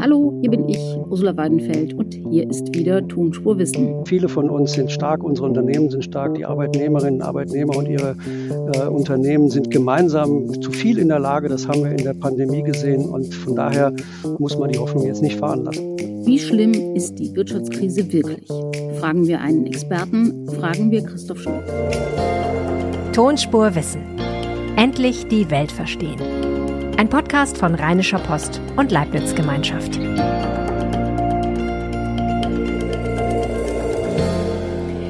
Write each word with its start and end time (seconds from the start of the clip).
Hallo, 0.00 0.38
hier 0.40 0.50
bin 0.50 0.68
ich, 0.68 0.78
Ursula 1.10 1.36
Weidenfeld, 1.36 1.94
und 1.94 2.14
hier 2.30 2.48
ist 2.48 2.74
wieder 2.74 3.06
Tonspur 3.06 3.58
Wissen. 3.58 4.06
Viele 4.06 4.28
von 4.28 4.48
uns 4.48 4.72
sind 4.72 4.90
stark, 4.90 5.22
unsere 5.22 5.48
Unternehmen 5.48 5.90
sind 5.90 6.04
stark, 6.04 6.34
die 6.34 6.44
Arbeitnehmerinnen, 6.44 7.20
Arbeitnehmer 7.20 7.76
und 7.76 7.88
ihre 7.88 8.16
äh, 8.74 8.86
Unternehmen 8.86 9.50
sind 9.50 9.70
gemeinsam 9.70 10.48
zu 10.62 10.70
viel 10.70 10.98
in 10.98 11.08
der 11.08 11.18
Lage. 11.18 11.48
Das 11.48 11.66
haben 11.66 11.82
wir 11.82 11.90
in 11.90 12.04
der 12.04 12.14
Pandemie 12.14 12.62
gesehen 12.62 13.06
und 13.06 13.34
von 13.34 13.56
daher 13.56 13.92
muss 14.38 14.58
man 14.58 14.70
die 14.70 14.78
Hoffnung 14.78 15.06
jetzt 15.06 15.22
nicht 15.22 15.36
fahren 15.36 15.64
lassen. 15.64 15.96
Wie 16.24 16.38
schlimm 16.38 16.94
ist 16.94 17.18
die 17.18 17.34
Wirtschaftskrise 17.34 18.12
wirklich? 18.12 18.48
Fragen 19.00 19.26
wir 19.26 19.40
einen 19.40 19.66
Experten, 19.66 20.46
fragen 20.48 20.90
wir 20.90 21.02
Christoph 21.02 21.40
Schmidt. 21.40 21.62
Tonspur 23.12 23.74
Wissen. 23.74 24.02
Endlich 24.76 25.26
die 25.26 25.50
Welt 25.50 25.72
verstehen. 25.72 26.20
Ein 26.98 27.08
Podcast 27.08 27.58
von 27.58 27.76
Rheinischer 27.76 28.18
Post 28.18 28.60
und 28.76 28.90
Leibniz 28.90 29.32
Gemeinschaft. 29.32 29.94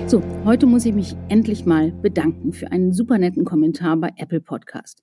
So, 0.07 0.23
heute 0.45 0.67
muss 0.67 0.85
ich 0.85 0.93
mich 0.93 1.17
endlich 1.31 1.65
mal 1.65 1.93
bedanken 1.93 2.53
für 2.53 2.71
einen 2.73 2.93
super 2.93 3.17
netten 3.17 3.47
Kommentar 3.47 3.97
bei 3.97 4.11
Apple 4.19 4.43
Podcast, 4.43 5.03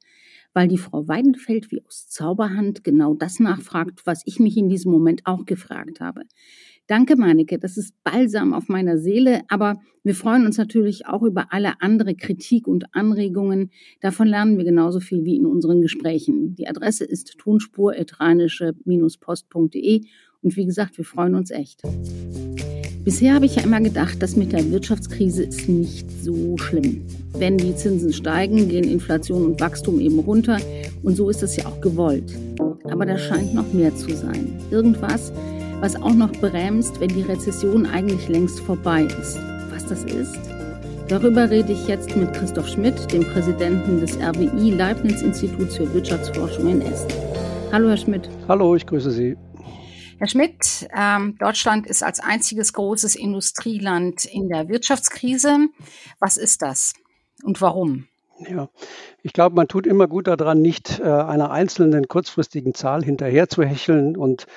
weil 0.53 0.67
die 0.67 0.77
Frau 0.77 1.07
Weidenfeld 1.07 1.71
wie 1.71 1.84
aus 1.84 2.07
Zauberhand 2.07 2.84
genau 2.84 3.15
das 3.15 3.40
nachfragt, 3.40 4.05
was 4.05 4.21
ich 4.26 4.40
mich 4.40 4.55
in 4.55 4.70
diesem 4.70 4.91
Moment 4.91 5.23
auch 5.26 5.48
gefragt 5.48 6.02
habe. 6.02 6.21
Danke, 6.88 7.16
Meinecke, 7.16 7.57
das 7.57 7.77
ist 7.77 7.95
Balsam 8.03 8.53
auf 8.53 8.70
meiner 8.70 8.99
Seele, 8.99 9.41
aber 9.48 9.81
wir 10.03 10.13
freuen 10.13 10.45
uns 10.45 10.59
natürlich 10.59 11.07
auch 11.07 11.23
über 11.23 11.52
alle 11.52 11.81
andere 11.81 12.13
Kritik 12.13 12.67
und 12.67 12.93
Anregungen. 12.93 13.71
Davon 14.02 14.27
lernen 14.27 14.59
wir 14.59 14.66
genauso 14.66 14.99
viel 14.99 15.26
wie 15.26 15.35
in 15.35 15.48
unseren 15.48 15.81
Gesprächen. 15.81 16.53
Die 16.53 16.67
Adresse 16.67 17.03
ist 17.03 17.40
tonspur-post.de 17.40 20.02
und 20.43 20.55
wie 20.55 20.66
gesagt, 20.67 20.99
wir 20.99 21.05
freuen 21.05 21.34
uns 21.34 21.49
echt. 21.49 21.81
Bisher 23.04 23.34
habe 23.34 23.48
ich 23.48 23.55
ja 23.55 23.63
immer 23.63 23.81
gedacht, 23.81 24.21
das 24.21 24.35
mit 24.35 24.52
der 24.52 24.70
Wirtschaftskrise 24.70 25.41
ist 25.43 25.68
nicht 25.68 26.05
so 26.24 26.55
schlimm. 26.57 27.02
Wenn 27.34 27.57
die 27.57 27.76
Zinsen 27.76 28.13
steigen, 28.13 28.70
gehen 28.70 28.84
Inflation 28.84 29.43
und 29.43 29.59
Wachstum 29.59 29.99
eben 29.99 30.20
runter 30.20 30.59
und 31.02 31.15
so 31.15 31.31
ist 31.31 31.41
das 31.41 31.55
ja 31.55 31.65
auch 31.65 31.81
gewollt. 31.81 32.31
Aber 32.84 33.07
da 33.07 33.18
scheint 33.18 33.55
noch 33.55 33.74
mehr 33.74 33.96
zu 33.96 34.15
sein. 34.15 34.54
Irgendwas, 34.70 35.34
was 35.85 36.01
auch 36.01 36.15
noch 36.15 36.31
bremst, 36.31 36.99
wenn 36.99 37.09
die 37.09 37.21
Rezession 37.21 37.85
eigentlich 37.85 38.27
längst 38.27 38.59
vorbei 38.59 39.03
ist. 39.03 39.37
Was 39.69 39.85
das 39.85 40.03
ist? 40.03 40.35
Darüber 41.07 41.47
rede 41.51 41.73
ich 41.73 41.87
jetzt 41.87 42.15
mit 42.15 42.33
Christoph 42.33 42.67
Schmidt, 42.69 43.11
dem 43.11 43.23
Präsidenten 43.23 43.99
des 43.99 44.17
RWI 44.17 44.71
Leibniz 44.71 45.21
Instituts 45.21 45.77
für 45.77 45.93
Wirtschaftsforschung 45.93 46.69
in 46.69 46.81
Essen. 46.81 47.11
Hallo, 47.71 47.89
Herr 47.89 47.97
Schmidt. 47.97 48.27
Hallo, 48.47 48.75
ich 48.75 48.87
grüße 48.87 49.11
Sie. 49.11 49.37
Herr 50.17 50.27
Schmidt, 50.27 50.89
ähm, 50.97 51.37
Deutschland 51.37 51.85
ist 51.85 52.01
als 52.01 52.19
einziges 52.19 52.73
großes 52.73 53.15
Industrieland 53.15 54.25
in 54.25 54.49
der 54.49 54.67
Wirtschaftskrise. 54.67 55.67
Was 56.19 56.37
ist 56.37 56.63
das 56.63 56.93
und 57.43 57.61
warum? 57.61 58.07
Ja, 58.49 58.69
ich 59.21 59.33
glaube, 59.33 59.55
man 59.55 59.67
tut 59.67 59.85
immer 59.85 60.07
gut 60.07 60.25
daran, 60.25 60.63
nicht 60.63 60.99
äh, 60.99 61.03
einer 61.03 61.51
einzelnen 61.51 62.07
kurzfristigen 62.07 62.73
Zahl 62.73 63.03
hinterher 63.03 63.47
zu 63.49 63.63
hecheln 63.63 64.17
und 64.17 64.47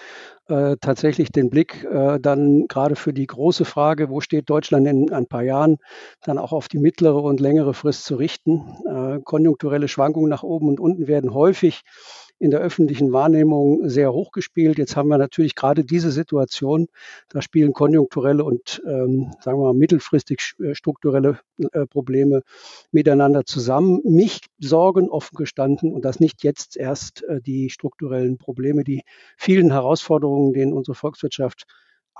äh, 0.49 0.77
tatsächlich 0.81 1.31
den 1.31 1.51
Blick 1.51 1.85
äh, 1.85 2.19
dann 2.21 2.67
gerade 2.69 2.97
für 2.97 3.13
die 3.13 3.27
große 3.27 3.65
Frage, 3.65 4.11
wo 4.11 4.21
steht 4.21 4.51
Deutschland 4.51 4.87
in 4.87 5.13
ein 5.13 5.27
paar 5.27 5.43
Jahren, 5.43 5.79
dann 6.23 6.39
auch 6.39 6.53
auf 6.53 6.69
die 6.69 6.79
mittlere 6.79 7.23
und 7.23 7.41
längere 7.41 7.75
Frist 7.75 8.05
zu 8.05 8.17
richten. 8.17 8.63
Äh, 8.87 9.21
konjunkturelle 9.25 9.89
Schwankungen 9.89 10.31
nach 10.31 10.43
oben 10.43 10.69
und 10.69 10.81
unten 10.81 11.07
werden 11.07 11.35
häufig 11.35 11.83
in 12.39 12.51
der 12.51 12.61
öffentlichen 12.61 13.13
Wahrnehmung 13.13 13.89
sehr 13.89 14.13
hochgespielt. 14.13 14.79
Jetzt 14.79 14.97
haben 14.97 15.09
wir 15.09 15.19
natürlich 15.19 15.55
gerade 15.55 15.85
diese 15.85 16.11
Situation, 16.11 16.89
da 17.29 17.43
spielen 17.43 17.73
konjunkturelle 17.73 18.45
und 18.45 18.83
ähm, 18.87 19.33
sagen 19.41 19.59
wir 19.59 19.67
mal 19.67 19.75
mittelfristig 19.75 20.55
äh, 20.63 20.75
strukturelle 20.75 21.41
äh, 21.73 21.87
Probleme 21.87 22.43
miteinander 22.93 23.45
zusammen. 23.45 24.01
Mich 24.05 24.41
sorgen 24.59 25.09
offen 25.09 25.37
gestanden 25.37 25.93
und 25.93 26.05
das 26.05 26.21
nicht 26.21 26.45
jetzt 26.45 26.77
erst 26.77 27.25
äh, 27.25 27.41
die 27.41 27.71
strukturellen 27.71 28.39
Probleme, 28.39 28.85
die 28.85 29.03
vielen 29.37 29.73
Herausforderungen, 29.73 30.53
denen 30.53 30.73
unsere 30.73 30.95
Volkswirtschaft 30.95 31.67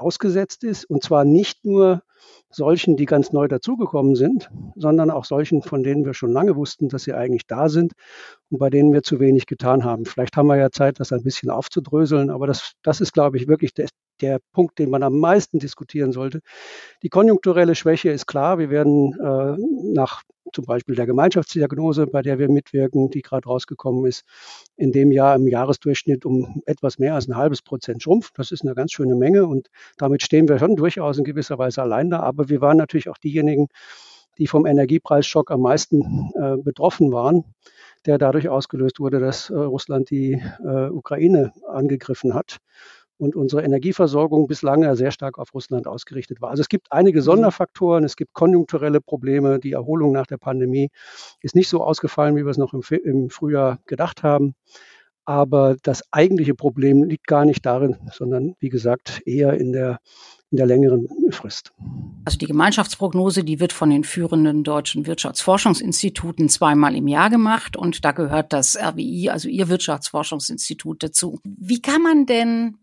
ausgesetzt 0.01 0.65
ist. 0.65 0.85
Und 0.85 1.03
zwar 1.03 1.25
nicht 1.25 1.65
nur 1.65 2.03
solchen, 2.51 2.97
die 2.97 3.05
ganz 3.05 3.33
neu 3.33 3.49
dazugekommen 3.49 4.17
sind, 4.17 4.51
sondern 4.75 5.11
auch 5.11 5.25
solchen, 5.25 5.63
von 5.63 5.83
denen 5.83 6.05
wir 6.05 6.15
schon 6.15 6.33
lange 6.33 6.57
wussten, 6.57 6.89
dass 6.89 7.05
sie 7.05 7.15
eigentlich 7.15 7.47
da 7.47 7.69
sind 7.69 7.93
und 8.51 8.59
bei 8.59 8.71
denen 8.71 8.93
wir 8.93 9.03
zu 9.03 9.21
wenig 9.21 9.47
getan 9.47 9.85
haben. 9.85 10.07
Vielleicht 10.07 10.37
haben 10.37 10.47
wir 10.47 10.57
ja 10.57 10.71
Zeit, 10.71 11.01
das 11.01 11.13
ein 11.13 11.23
bisschen 11.23 11.51
aufzudröseln, 11.51 12.31
aber 12.31 12.47
das, 12.47 12.73
das 12.83 13.01
ist, 13.01 13.13
glaube 13.13 13.37
ich, 13.37 13.49
wirklich 13.49 13.75
der, 13.75 13.89
der 14.21 14.41
Punkt, 14.53 14.79
den 14.79 14.91
man 14.91 15.03
am 15.03 15.19
meisten 15.19 15.59
diskutieren 15.59 16.13
sollte. 16.13 16.41
Die 17.03 17.09
konjunkturelle 17.09 17.75
Schwäche 17.75 18.11
ist 18.11 18.27
klar. 18.27 18.59
Wir 18.59 18.71
werden 18.71 19.15
äh, 19.15 19.57
nach 19.95 20.23
zum 20.53 20.65
Beispiel 20.65 20.95
der 20.95 21.07
Gemeinschaftsdiagnose, 21.07 22.07
bei 22.07 22.23
der 22.23 22.39
wir 22.39 22.49
mitwirken, 22.51 23.11
die 23.11 23.23
gerade 23.23 23.47
rausgekommen 23.47 24.07
ist, 24.07 24.25
in 24.77 24.93
dem 24.93 25.13
Jahr 25.13 25.37
im 25.37 25.47
Jahresdurchschnitt 25.47 26.25
um 26.25 26.63
etwas 26.67 26.99
mehr 26.99 27.15
als 27.15 27.29
ein 27.29 27.37
halbes 27.37 27.63
Prozent 27.63 28.03
schrumpft. 28.03 28.39
Das 28.39 28.53
ist 28.53 28.63
eine 28.63 28.75
ganz 28.75 28.93
schöne 28.93 29.15
Menge 29.15 29.47
und 29.47 29.69
damit 29.97 30.23
stehen 30.23 30.49
wir 30.49 30.59
schon 30.59 30.77
durchaus 30.77 31.19
in 31.19 31.25
gewisser 31.25 31.59
Weise 31.59 31.83
allein 31.83 32.11
da. 32.11 32.21
Aber 32.21 32.49
wir 32.49 32.61
waren 32.61 32.77
natürlich 32.77 33.09
auch 33.09 33.19
diejenigen, 33.19 33.69
die 34.39 34.47
vom 34.47 34.67
Energiepreisschock 34.67 35.51
am 35.51 35.61
meisten 35.61 36.31
äh, 36.35 36.57
betroffen 36.57 37.13
waren, 37.13 37.45
der 38.07 38.19
dadurch 38.19 38.49
ausgelöst 38.49 39.01
wurde, 39.01 39.19
dass 39.19 39.51
äh, 39.51 39.55
Russland 39.55 40.11
die 40.11 40.41
äh, 40.65 40.89
Ukraine 40.89 41.53
angegriffen 41.67 42.35
hat 42.35 42.59
und 43.19 43.37
unsere 43.37 43.63
Energieversorgung 43.63 44.47
bislang 44.47 44.83
ja 44.83 44.95
sehr 44.97 45.11
stark 45.11 45.39
auf 45.39 45.53
Russland 45.55 45.87
ausgerichtet 45.87 46.41
war. 46.41 46.51
Also 46.51 46.61
es 46.61 46.69
gibt 46.69 46.93
einige 46.93 47.21
mhm. 47.21 47.25
Sonderfaktoren, 47.25 48.05
es 48.05 48.17
gibt 48.17 48.33
konjunkturelle 48.33 49.01
Probleme, 49.01 49.59
die 49.59 49.73
Erholung 49.73 50.13
nach 50.13 50.27
der 50.27 50.39
Pandemie 50.39 50.91
ist 51.43 51.55
nicht 51.55 51.69
so 51.69 51.83
ausgefallen, 51.83 52.37
wie 52.37 52.45
wir 52.45 52.51
es 52.51 52.59
noch 52.59 52.73
im, 52.73 52.83
im 53.05 53.31
Frühjahr 53.31 53.79
gedacht 53.87 54.23
haben. 54.23 54.55
Aber 55.25 55.77
das 55.83 56.03
eigentliche 56.11 56.55
Problem 56.55 57.03
liegt 57.05 57.27
gar 57.27 57.45
nicht 57.45 57.67
darin, 57.67 57.97
sondern 58.13 58.55
wie 58.61 58.71
gesagt 58.71 59.21
eher 59.27 59.55
in 59.55 59.73
der 59.73 59.99
in 60.51 60.57
der 60.57 60.67
längeren 60.67 61.07
Frist. 61.31 61.73
Also 62.25 62.39
die 62.39 62.47
Gemeinschaftsprognose, 62.47 63.45
die 63.45 63.61
wird 63.61 63.73
von 63.73 63.91
den 63.91 64.05
führenden 64.05 64.65
deutschen 64.65 65.07
Wirtschaftsforschungsinstituten 65.07 66.49
zweimal 66.49 66.95
im 66.95 67.07
Jahr 67.07 67.29
gemacht 67.29 67.77
und 67.77 68.05
da 68.05 68.13
gehört 68.13 68.53
das 68.53 68.77
RWI, 68.77 69.31
also 69.31 69.49
Ihr 69.49 69.69
Wirtschaftsforschungsinstitut 69.69 71.03
dazu. 71.03 71.41
Wie 71.45 71.83
kann 71.83 72.03
man 72.03 72.25
denn 72.25 72.79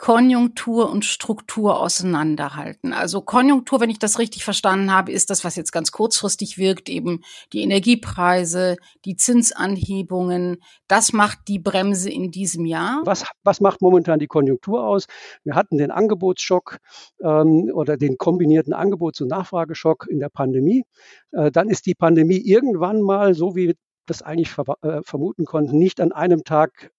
Konjunktur 0.00 0.90
und 0.90 1.04
Struktur 1.04 1.78
auseinanderhalten. 1.78 2.94
Also 2.94 3.20
Konjunktur, 3.20 3.80
wenn 3.80 3.90
ich 3.90 3.98
das 3.98 4.18
richtig 4.18 4.44
verstanden 4.44 4.90
habe, 4.90 5.12
ist 5.12 5.28
das, 5.28 5.44
was 5.44 5.56
jetzt 5.56 5.72
ganz 5.72 5.92
kurzfristig 5.92 6.56
wirkt, 6.56 6.88
eben 6.88 7.20
die 7.52 7.60
Energiepreise, 7.60 8.78
die 9.04 9.16
Zinsanhebungen. 9.16 10.62
Das 10.88 11.12
macht 11.12 11.40
die 11.48 11.58
Bremse 11.58 12.08
in 12.08 12.30
diesem 12.30 12.64
Jahr. 12.64 13.02
Was, 13.04 13.26
was 13.44 13.60
macht 13.60 13.82
momentan 13.82 14.18
die 14.18 14.26
Konjunktur 14.26 14.82
aus? 14.82 15.04
Wir 15.44 15.54
hatten 15.54 15.76
den 15.76 15.90
Angebotsschock 15.90 16.78
ähm, 17.22 17.70
oder 17.74 17.98
den 17.98 18.16
kombinierten 18.16 18.72
Angebots- 18.72 19.20
und 19.20 19.28
Nachfrageschock 19.28 20.06
in 20.08 20.18
der 20.18 20.30
Pandemie. 20.30 20.82
Äh, 21.32 21.50
dann 21.50 21.68
ist 21.68 21.84
die 21.84 21.94
Pandemie 21.94 22.38
irgendwann 22.38 23.02
mal, 23.02 23.34
so 23.34 23.54
wie 23.54 23.76
das 24.06 24.22
eigentlich 24.22 24.56
äh, 24.80 25.02
vermuten 25.02 25.44
konnten, 25.44 25.76
nicht 25.76 26.00
an 26.00 26.12
einem 26.12 26.42
Tag 26.44 26.90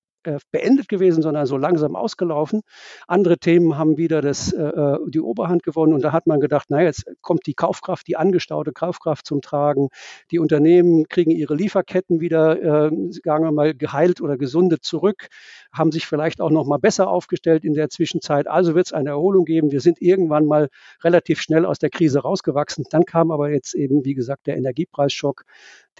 beendet 0.51 0.87
gewesen, 0.87 1.21
sondern 1.21 1.45
so 1.45 1.57
langsam 1.57 1.95
ausgelaufen. 1.95 2.61
Andere 3.07 3.37
Themen 3.37 3.77
haben 3.77 3.97
wieder 3.97 4.21
das, 4.21 4.51
äh, 4.53 4.61
äh, 4.61 4.97
die 5.07 5.19
Oberhand 5.19 5.63
gewonnen 5.63 5.93
und 5.93 6.03
da 6.03 6.11
hat 6.11 6.27
man 6.27 6.39
gedacht, 6.39 6.69
naja, 6.69 6.85
jetzt 6.85 7.05
kommt 7.21 7.45
die 7.45 7.53
Kaufkraft, 7.53 8.07
die 8.07 8.17
angestaute 8.17 8.71
Kaufkraft 8.71 9.25
zum 9.25 9.41
Tragen. 9.41 9.89
Die 10.31 10.39
Unternehmen 10.39 11.07
kriegen 11.07 11.31
ihre 11.31 11.55
Lieferketten 11.55 12.19
wieder, 12.19 12.61
äh, 12.61 12.91
sagen 13.23 13.43
wir 13.43 13.51
mal, 13.51 13.73
geheilt 13.73 14.21
oder 14.21 14.37
gesundet 14.37 14.83
zurück, 14.83 15.27
haben 15.73 15.91
sich 15.91 16.05
vielleicht 16.05 16.41
auch 16.41 16.49
noch 16.49 16.65
mal 16.65 16.79
besser 16.79 17.09
aufgestellt 17.09 17.63
in 17.63 17.73
der 17.73 17.89
Zwischenzeit. 17.89 18.47
Also 18.47 18.75
wird 18.75 18.87
es 18.87 18.93
eine 18.93 19.09
Erholung 19.09 19.45
geben. 19.45 19.71
Wir 19.71 19.81
sind 19.81 20.01
irgendwann 20.01 20.45
mal 20.45 20.69
relativ 21.03 21.41
schnell 21.41 21.65
aus 21.65 21.79
der 21.79 21.89
Krise 21.89 22.19
rausgewachsen. 22.19 22.85
Dann 22.89 23.05
kam 23.05 23.31
aber 23.31 23.49
jetzt 23.49 23.73
eben, 23.73 24.05
wie 24.05 24.13
gesagt, 24.13 24.47
der 24.47 24.57
Energiepreisschock, 24.57 25.43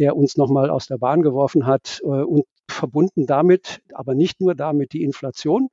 der 0.02 0.18
uns 0.18 0.36
noch 0.36 0.50
mal 0.50 0.72
aus 0.72 0.88
der 0.88 0.98
Bahn 0.98 1.22
geworfen 1.22 1.68
hat 1.68 2.02
äh, 2.04 2.08
und 2.08 2.46
verbunden 2.68 3.28
damit, 3.28 3.82
aber 3.94 4.16
nicht 4.16 4.42
nur 4.42 4.56
damit, 4.56 4.94
die 4.94 5.04
Inflation. 5.04 5.70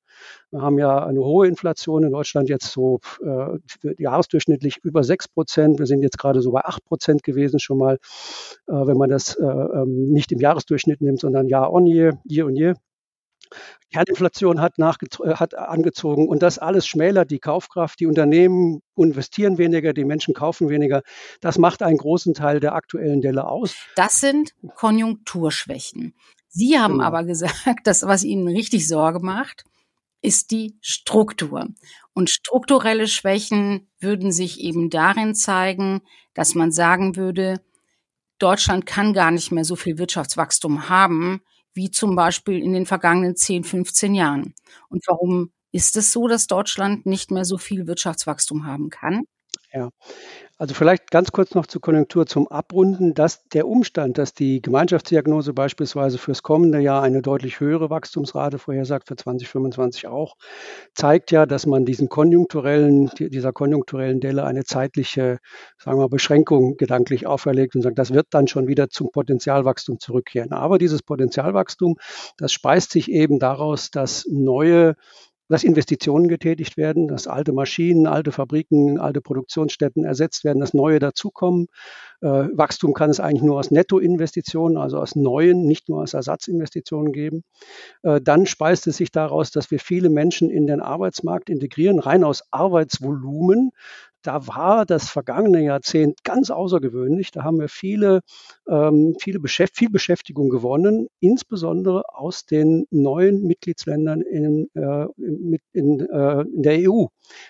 Wir 0.50 0.60
haben 0.60 0.78
ja 0.78 1.02
eine 1.02 1.20
hohe 1.20 1.46
Inflation 1.46 2.02
in 2.02 2.10
Deutschland 2.10 2.50
jetzt 2.50 2.70
so 2.70 3.00
äh, 3.24 3.58
jahresdurchschnittlich 3.98 4.78
über 4.82 5.02
sechs 5.04 5.28
Prozent. 5.28 5.78
Wir 5.78 5.86
sind 5.86 6.02
jetzt 6.02 6.18
gerade 6.18 6.42
so 6.42 6.50
bei 6.52 6.64
acht 6.64 6.84
Prozent 6.84 7.22
gewesen 7.22 7.58
schon 7.58 7.78
mal, 7.78 7.94
äh, 8.66 8.72
wenn 8.72 8.98
man 8.98 9.08
das 9.08 9.34
äh, 9.36 9.44
ähm, 9.44 10.10
nicht 10.10 10.30
im 10.32 10.40
Jahresdurchschnitt 10.40 11.00
nimmt, 11.00 11.20
sondern 11.20 11.48
Jahr 11.48 11.72
on 11.72 11.86
year, 11.86 12.18
year 12.28 12.46
on 12.46 12.56
year. 12.56 12.74
Kerninflation 13.92 14.60
hat, 14.60 14.78
äh, 14.78 15.34
hat 15.34 15.54
angezogen 15.54 16.28
und 16.28 16.42
das 16.42 16.58
alles 16.58 16.86
schmälert 16.86 17.30
die 17.30 17.38
Kaufkraft. 17.38 18.00
Die 18.00 18.06
Unternehmen 18.06 18.82
investieren 18.96 19.58
weniger, 19.58 19.92
die 19.92 20.04
Menschen 20.04 20.34
kaufen 20.34 20.68
weniger. 20.68 21.02
Das 21.40 21.58
macht 21.58 21.82
einen 21.82 21.98
großen 21.98 22.34
Teil 22.34 22.60
der 22.60 22.74
aktuellen 22.74 23.20
Delle 23.20 23.48
aus. 23.48 23.74
Das 23.96 24.20
sind 24.20 24.52
Konjunkturschwächen. 24.76 26.14
Sie 26.48 26.78
haben 26.78 26.94
genau. 26.94 27.04
aber 27.04 27.24
gesagt, 27.24 27.86
dass 27.86 28.02
was 28.02 28.24
Ihnen 28.24 28.48
richtig 28.48 28.86
Sorge 28.86 29.20
macht, 29.20 29.64
ist 30.20 30.50
die 30.50 30.76
Struktur. 30.80 31.68
Und 32.12 32.30
strukturelle 32.30 33.06
Schwächen 33.06 33.88
würden 34.00 34.32
sich 34.32 34.60
eben 34.60 34.90
darin 34.90 35.34
zeigen, 35.34 36.00
dass 36.34 36.54
man 36.54 36.72
sagen 36.72 37.16
würde, 37.16 37.60
Deutschland 38.38 38.86
kann 38.86 39.12
gar 39.12 39.30
nicht 39.30 39.52
mehr 39.52 39.64
so 39.64 39.76
viel 39.76 39.98
Wirtschaftswachstum 39.98 40.88
haben, 40.88 41.42
wie 41.74 41.90
zum 41.90 42.16
Beispiel 42.16 42.58
in 42.62 42.72
den 42.72 42.86
vergangenen 42.86 43.36
10, 43.36 43.64
15 43.64 44.14
Jahren. 44.14 44.54
Und 44.88 45.04
warum 45.06 45.52
ist 45.72 45.96
es 45.96 46.12
so, 46.12 46.28
dass 46.28 46.46
Deutschland 46.46 47.06
nicht 47.06 47.30
mehr 47.30 47.44
so 47.44 47.58
viel 47.58 47.86
Wirtschaftswachstum 47.86 48.66
haben 48.66 48.90
kann? 48.90 49.24
Ja, 49.74 49.90
also 50.56 50.74
vielleicht 50.74 51.10
ganz 51.10 51.30
kurz 51.30 51.54
noch 51.54 51.66
zur 51.66 51.82
Konjunktur 51.82 52.24
zum 52.26 52.48
Abrunden, 52.48 53.12
dass 53.12 53.46
der 53.48 53.68
Umstand, 53.68 54.16
dass 54.16 54.32
die 54.32 54.62
Gemeinschaftsdiagnose 54.62 55.52
beispielsweise 55.52 56.16
fürs 56.16 56.42
kommende 56.42 56.78
Jahr 56.78 57.02
eine 57.02 57.20
deutlich 57.20 57.60
höhere 57.60 57.90
Wachstumsrate 57.90 58.58
vorhersagt, 58.58 59.08
für 59.08 59.16
2025 59.16 60.06
auch, 60.06 60.36
zeigt 60.94 61.32
ja, 61.32 61.44
dass 61.44 61.66
man 61.66 61.84
diesen 61.84 62.08
konjunkturellen, 62.08 63.10
dieser 63.18 63.52
konjunkturellen 63.52 64.20
Delle 64.20 64.44
eine 64.44 64.64
zeitliche, 64.64 65.38
sagen 65.76 65.98
wir 65.98 66.04
mal, 66.04 66.08
Beschränkung 66.08 66.78
gedanklich 66.78 67.26
auferlegt 67.26 67.76
und 67.76 67.82
sagt, 67.82 67.98
das 67.98 68.14
wird 68.14 68.28
dann 68.30 68.48
schon 68.48 68.68
wieder 68.68 68.88
zum 68.88 69.10
Potenzialwachstum 69.12 70.00
zurückkehren. 70.00 70.52
Aber 70.52 70.78
dieses 70.78 71.02
Potenzialwachstum, 71.02 71.96
das 72.38 72.52
speist 72.52 72.92
sich 72.92 73.10
eben 73.10 73.38
daraus, 73.38 73.90
dass 73.90 74.24
neue 74.30 74.96
dass 75.48 75.64
Investitionen 75.64 76.28
getätigt 76.28 76.76
werden, 76.76 77.08
dass 77.08 77.26
alte 77.26 77.52
Maschinen, 77.52 78.06
alte 78.06 78.32
Fabriken, 78.32 78.98
alte 78.98 79.20
Produktionsstätten 79.20 80.04
ersetzt 80.04 80.44
werden, 80.44 80.60
dass 80.60 80.74
neue 80.74 80.98
dazukommen. 80.98 81.68
Äh, 82.20 82.26
Wachstum 82.26 82.94
kann 82.94 83.10
es 83.10 83.20
eigentlich 83.20 83.42
nur 83.42 83.58
aus 83.58 83.70
Nettoinvestitionen, 83.70 84.76
also 84.76 84.98
aus 84.98 85.16
neuen, 85.16 85.62
nicht 85.62 85.88
nur 85.88 86.02
aus 86.02 86.14
Ersatzinvestitionen 86.14 87.12
geben. 87.12 87.44
Äh, 88.02 88.20
dann 88.20 88.46
speist 88.46 88.86
es 88.86 88.96
sich 88.96 89.10
daraus, 89.10 89.50
dass 89.50 89.70
wir 89.70 89.78
viele 89.78 90.10
Menschen 90.10 90.50
in 90.50 90.66
den 90.66 90.80
Arbeitsmarkt 90.80 91.48
integrieren, 91.48 91.98
rein 91.98 92.24
aus 92.24 92.44
Arbeitsvolumen 92.50 93.70
da 94.28 94.46
war 94.46 94.84
das 94.84 95.08
vergangene 95.08 95.62
Jahrzehnt 95.62 96.22
ganz 96.22 96.50
außergewöhnlich. 96.50 97.30
Da 97.30 97.44
haben 97.44 97.58
wir 97.58 97.70
viele, 97.70 98.20
ähm, 98.68 99.16
viele 99.18 99.40
Beschäft 99.40 99.78
viel 99.78 99.88
Beschäftigung 99.88 100.50
gewonnen, 100.50 101.08
insbesondere 101.18 102.02
aus 102.14 102.44
den 102.44 102.84
neuen 102.90 103.46
Mitgliedsländern 103.46 104.20
in, 104.20 104.68
äh, 104.74 105.06
in, 105.16 105.58
in, 105.72 106.00
äh, 106.00 106.42
in 106.42 106.62
der 106.62 106.90
EU. 106.90 107.06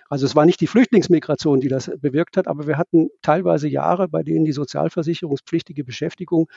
Also 0.09 0.25
es 0.25 0.37
war 0.37 0.47
nicht 0.47 0.61
die 0.61 0.69
Flüchtlingsmigration, 0.69 1.59
die 1.61 1.67
das 1.67 1.91
bewirkt 1.99 2.37
hat, 2.37 2.47
aber 2.47 2.69
wir 2.69 2.79
hatten 2.79 3.09
teilweise 3.23 3.67
Jahre, 3.67 4.07
bei 4.07 4.23
denen 4.23 4.45
die 4.45 4.53
sozialversicherungspflichtige 4.53 5.83
Beschäftigung 5.83 6.49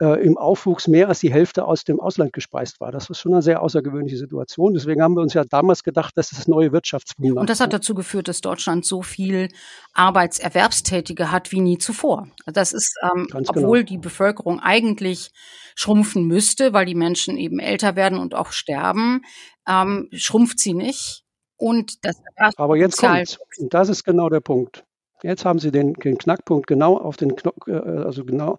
äh, 0.00 0.24
im 0.24 0.36
Aufwuchs 0.36 0.88
mehr 0.88 1.08
als 1.08 1.20
die 1.20 1.32
Hälfte 1.32 1.64
aus 1.64 1.84
dem 1.84 2.00
Ausland 2.00 2.32
gespeist 2.32 2.80
war. 2.80 2.90
Das 2.90 3.08
ist 3.10 3.18
schon 3.18 3.32
eine 3.32 3.42
sehr 3.42 3.62
außergewöhnliche 3.62 4.16
Situation. 4.16 4.74
Deswegen 4.74 5.02
haben 5.02 5.14
wir 5.14 5.22
uns 5.22 5.34
ja 5.34 5.44
damals 5.44 5.82
gedacht, 5.82 6.12
das 6.16 6.32
ist 6.32 6.38
das 6.38 6.48
neue 6.48 6.72
Wirtschaftswunder. 6.72 7.40
Und 7.40 7.50
das 7.50 7.60
hat 7.60 7.72
dazu 7.72 7.94
geführt, 7.94 8.28
dass 8.28 8.40
Deutschland 8.40 8.84
so 8.84 9.02
viel 9.02 9.48
Arbeitserwerbstätige 9.92 11.30
hat 11.30 11.52
wie 11.52 11.60
nie 11.60 11.78
zuvor. 11.78 12.26
Das 12.46 12.72
ist, 12.72 12.98
ähm, 13.02 13.28
genau. 13.30 13.50
obwohl 13.50 13.84
die 13.84 13.98
Bevölkerung 13.98 14.60
eigentlich 14.60 15.30
schrumpfen 15.76 16.26
müsste, 16.26 16.72
weil 16.72 16.86
die 16.86 16.94
Menschen 16.94 17.36
eben 17.36 17.58
älter 17.58 17.96
werden 17.96 18.18
und 18.18 18.34
auch 18.34 18.52
sterben, 18.52 19.22
ähm, 19.68 20.08
schrumpft 20.12 20.58
sie 20.58 20.74
nicht. 20.74 21.24
Und 21.56 22.04
das 22.04 22.16
Aber 22.56 22.76
jetzt 22.76 22.98
kommt, 22.98 23.38
und 23.58 23.72
das 23.72 23.88
ist 23.88 24.04
genau 24.04 24.28
der 24.28 24.40
Punkt. 24.40 24.84
Jetzt 25.24 25.46
haben 25.46 25.58
Sie 25.58 25.70
den, 25.70 25.94
den 25.94 26.18
Knackpunkt 26.18 26.66
genau 26.66 26.98
auf 26.98 27.16
den, 27.16 27.34
äh, 27.66 27.72
also 27.72 28.24
genau, 28.24 28.58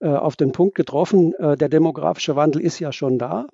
äh, 0.00 0.06
auf 0.08 0.36
den 0.36 0.52
Punkt 0.52 0.76
getroffen. 0.76 1.34
Äh, 1.34 1.56
der 1.56 1.68
demografische 1.68 2.36
Wandel 2.36 2.62
ist 2.62 2.78
ja 2.78 2.92
schon 2.92 3.18
da. 3.18 3.46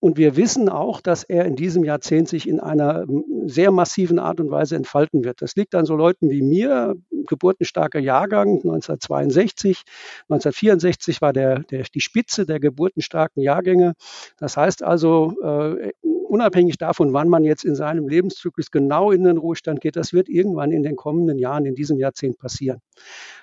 Und 0.00 0.16
wir 0.16 0.34
wissen 0.36 0.70
auch, 0.70 1.02
dass 1.02 1.22
er 1.22 1.44
in 1.44 1.54
diesem 1.54 1.84
Jahrzehnt 1.84 2.26
sich 2.26 2.48
in 2.48 2.60
einer 2.60 3.04
sehr 3.44 3.70
massiven 3.70 4.18
Art 4.18 4.40
und 4.40 4.50
Weise 4.50 4.76
entfalten 4.76 5.22
wird. 5.22 5.42
Das 5.42 5.54
liegt 5.56 5.74
an 5.74 5.84
so 5.84 5.94
Leuten 5.94 6.30
wie 6.30 6.40
mir, 6.40 6.94
geburtenstarker 7.26 7.98
Jahrgang 7.98 8.54
1962. 8.54 9.82
1964 10.30 11.20
war 11.20 11.34
der, 11.34 11.58
der, 11.64 11.84
die 11.94 12.00
Spitze 12.00 12.46
der 12.46 12.58
geburtenstarken 12.58 13.42
Jahrgänge. 13.42 13.92
Das 14.38 14.56
heißt 14.56 14.82
also, 14.82 15.34
äh, 15.42 15.92
unabhängig 16.28 16.78
davon, 16.78 17.12
wann 17.12 17.28
man 17.28 17.44
jetzt 17.44 17.64
in 17.64 17.74
seinem 17.74 18.08
Lebenszyklus 18.08 18.70
genau 18.70 19.10
in 19.10 19.24
den 19.24 19.36
Ruhestand 19.36 19.80
geht, 19.80 19.96
das 19.96 20.12
wird 20.12 20.28
irgendwann 20.28 20.72
in 20.72 20.82
den 20.82 20.96
kommenden 20.96 21.38
Jahren, 21.38 21.66
in 21.66 21.74
diesem 21.74 21.98
Jahrzehnt 21.98 22.38
passieren. 22.38 22.80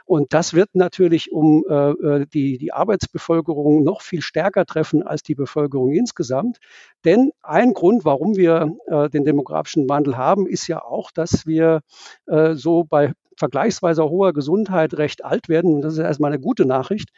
Und 0.05 0.33
das 0.33 0.53
wird 0.53 0.75
natürlich 0.75 1.31
um 1.31 1.63
äh, 1.67 1.89
äh, 1.89 2.25
die, 2.27 2.57
die 2.57 2.71
Arbeitsbevölkerung 2.71 3.83
noch 3.83 4.01
viel 4.01 4.21
stärker 4.21 4.65
treffen 4.65 5.01
als 5.01 5.23
die 5.23 5.35
Bevölkerung 5.35 5.91
insgesamt. 5.91 6.59
Denn 7.05 7.31
ein 7.41 7.73
Grund, 7.73 8.05
warum 8.05 8.35
wir 8.35 8.75
äh, 8.85 9.09
den 9.09 9.25
demografischen 9.25 9.89
Wandel 9.89 10.15
haben, 10.15 10.45
ist 10.45 10.67
ja 10.67 10.83
auch, 10.83 11.11
dass 11.11 11.47
wir 11.47 11.81
äh, 12.27 12.53
so 12.53 12.83
bei 12.83 13.13
vergleichsweise 13.37 14.03
hoher 14.03 14.33
Gesundheit 14.33 14.93
recht 14.93 15.25
alt 15.25 15.49
werden. 15.49 15.73
Und 15.73 15.81
das 15.81 15.93
ist 15.93 15.99
erstmal 15.99 16.31
eine 16.31 16.41
gute 16.41 16.65
Nachricht. 16.65 17.09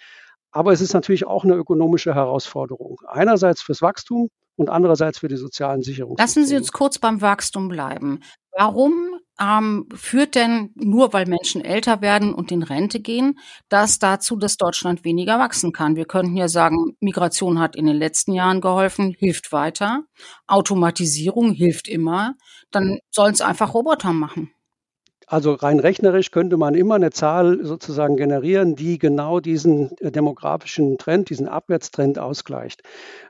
Aber 0.52 0.72
es 0.72 0.82
ist 0.82 0.94
natürlich 0.94 1.26
auch 1.28 1.44
eine 1.44 1.56
ökonomische 1.56 2.16
Herausforderung. 2.16 3.00
Einerseits 3.08 3.62
fürs 3.62 3.82
Wachstum 3.82 4.30
und 4.56 4.70
andererseits 4.70 5.20
für 5.20 5.28
die 5.28 5.38
sozialen 5.38 5.84
Sicherungen. 5.84 6.18
Lassen 6.18 6.46
Sie 6.46 6.58
uns 6.58 6.72
kurz 6.72 7.00
beim 7.00 7.22
Wachstum 7.22 7.70
bleiben. 7.70 8.22
Warum 8.58 9.20
ähm, 9.40 9.88
führt 9.94 10.34
denn 10.34 10.72
nur, 10.74 11.14
weil 11.14 11.28
Menschen 11.28 11.64
älter 11.64 12.02
werden 12.02 12.34
und 12.34 12.52
in 12.52 12.64
Rente 12.64 13.00
gehen, 13.00 13.38
das 13.70 14.00
dazu, 14.00 14.36
dass 14.36 14.58
Deutschland 14.58 15.04
weniger 15.06 15.38
wachsen 15.38 15.74
kann? 15.74 15.96
Wir 15.96 16.06
könnten 16.06 16.36
ja 16.36 16.48
sagen, 16.48 16.98
Migration 17.00 17.60
hat 17.60 17.76
in 17.76 17.86
den 17.86 17.98
letzten 17.98 18.34
Jahren 18.34 18.60
geholfen, 18.60 19.16
hilft 19.18 19.52
weiter. 19.52 20.06
Automatisierung 20.48 21.52
hilft 21.52 21.88
immer. 21.88 22.34
Dann 22.72 22.98
sollen 23.12 23.34
es 23.34 23.42
einfach 23.42 23.76
Roboter 23.76 24.12
machen. 24.12 24.52
Also 25.30 25.56
rein 25.56 25.82
rechnerisch 25.82 26.32
könnte 26.32 26.56
man 26.56 26.74
immer 26.74 26.96
eine 26.96 27.10
Zahl 27.12 27.60
sozusagen 27.62 28.16
generieren, 28.16 28.78
die 28.78 28.98
genau 28.98 29.42
diesen 29.42 29.92
äh, 29.98 30.10
demografischen 30.10 30.98
Trend, 30.98 31.30
diesen 31.30 31.50
Abwärtstrend 31.50 32.18
ausgleicht. 32.18 32.82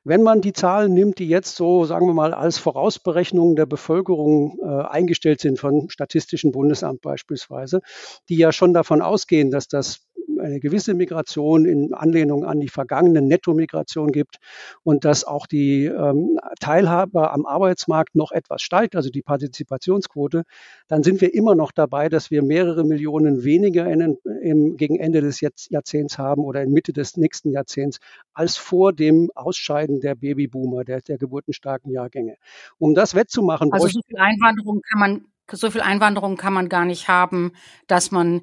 Wenn 0.03 0.21
man 0.21 0.41
die 0.41 0.53
Zahlen 0.53 0.93
nimmt, 0.93 1.17
die 1.17 1.27
jetzt 1.27 1.55
so, 1.55 1.85
sagen 1.85 2.05
wir 2.05 2.13
mal, 2.13 2.35
als 2.35 2.59
Vorausberechnungen 2.59 3.55
der 3.55 3.65
Bevölkerung 3.65 4.59
äh, 4.61 4.67
eingestellt 4.67 5.41
sind 5.41 5.57
von 5.57 5.89
Statistischen 5.89 6.51
Bundesamt 6.51 7.01
beispielsweise, 7.01 7.81
die 8.29 8.37
ja 8.37 8.51
schon 8.51 8.75
davon 8.75 9.01
ausgehen, 9.01 9.49
dass 9.49 9.67
das 9.67 10.06
eine 10.39 10.59
gewisse 10.59 10.93
Migration 10.93 11.65
in 11.65 11.93
Anlehnung 11.93 12.45
an 12.45 12.59
die 12.59 12.69
vergangene 12.69 13.21
Nettomigration 13.21 14.11
gibt 14.11 14.37
und 14.83 15.05
dass 15.05 15.23
auch 15.23 15.47
die 15.47 15.85
ähm, 15.85 16.39
Teilhabe 16.59 17.31
am 17.31 17.45
Arbeitsmarkt 17.45 18.15
noch 18.15 18.31
etwas 18.31 18.61
steigt, 18.61 18.95
also 18.95 19.09
die 19.09 19.21
Partizipationsquote, 19.21 20.43
dann 20.87 21.03
sind 21.03 21.21
wir 21.21 21.33
immer 21.33 21.55
noch 21.55 21.71
dabei, 21.71 22.09
dass 22.09 22.31
wir 22.31 22.43
mehrere 22.43 22.83
Millionen 22.83 23.43
weniger 23.43 23.87
in, 23.87 24.17
im, 24.41 24.77
gegen 24.77 24.99
Ende 24.99 25.21
des 25.21 25.41
Jahrzehnts 25.41 26.17
haben 26.17 26.43
oder 26.43 26.61
in 26.61 26.71
Mitte 26.71 26.93
des 26.93 27.17
nächsten 27.17 27.51
Jahrzehnts 27.51 27.99
als 28.33 28.57
vor 28.57 28.93
dem 28.93 29.31
Ausscheiden 29.35 29.99
der 29.99 30.15
Babyboomer, 30.15 30.83
der, 30.83 31.01
der 31.01 31.17
geburtenstarken 31.17 31.91
Jahrgänge. 31.91 32.35
Um 32.77 32.95
das 32.95 33.15
wettzumachen, 33.15 33.71
also 33.73 33.87
so 33.87 34.01
viel 34.07 34.17
Einwanderung 34.17 34.81
kann 34.81 34.99
man 34.99 35.25
so 35.55 35.71
viel 35.71 35.81
Einwanderung 35.81 36.35
kann 36.35 36.53
man 36.53 36.67
gar 36.67 36.85
nicht 36.85 37.07
haben, 37.07 37.53
dass 37.87 38.11
man 38.11 38.41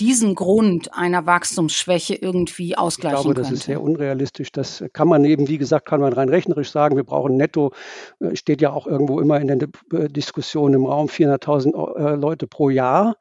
diesen 0.00 0.34
Grund 0.34 0.92
einer 0.94 1.26
Wachstumsschwäche 1.26 2.14
irgendwie 2.14 2.76
ausgleichen 2.76 3.18
Ich 3.18 3.22
glaube, 3.22 3.34
das 3.34 3.50
ist 3.50 3.64
sehr 3.64 3.80
unrealistisch. 3.80 4.52
Das 4.52 4.84
kann 4.92 5.08
man 5.08 5.24
eben, 5.24 5.48
wie 5.48 5.58
gesagt, 5.58 5.86
kann 5.86 6.00
man 6.00 6.12
rein 6.12 6.28
rechnerisch 6.28 6.70
sagen. 6.70 6.96
Wir 6.96 7.04
brauchen 7.04 7.36
netto, 7.36 7.72
äh, 8.20 8.36
steht 8.36 8.60
ja 8.60 8.72
auch 8.72 8.86
irgendwo 8.86 9.20
immer 9.20 9.40
in 9.40 9.46
der 9.46 9.68
äh, 9.92 10.08
Diskussion 10.08 10.74
im 10.74 10.86
Raum 10.86 11.06
400.000 11.06 11.96
äh, 11.96 12.16
Leute 12.16 12.46
pro 12.46 12.70
Jahr, 12.70 13.16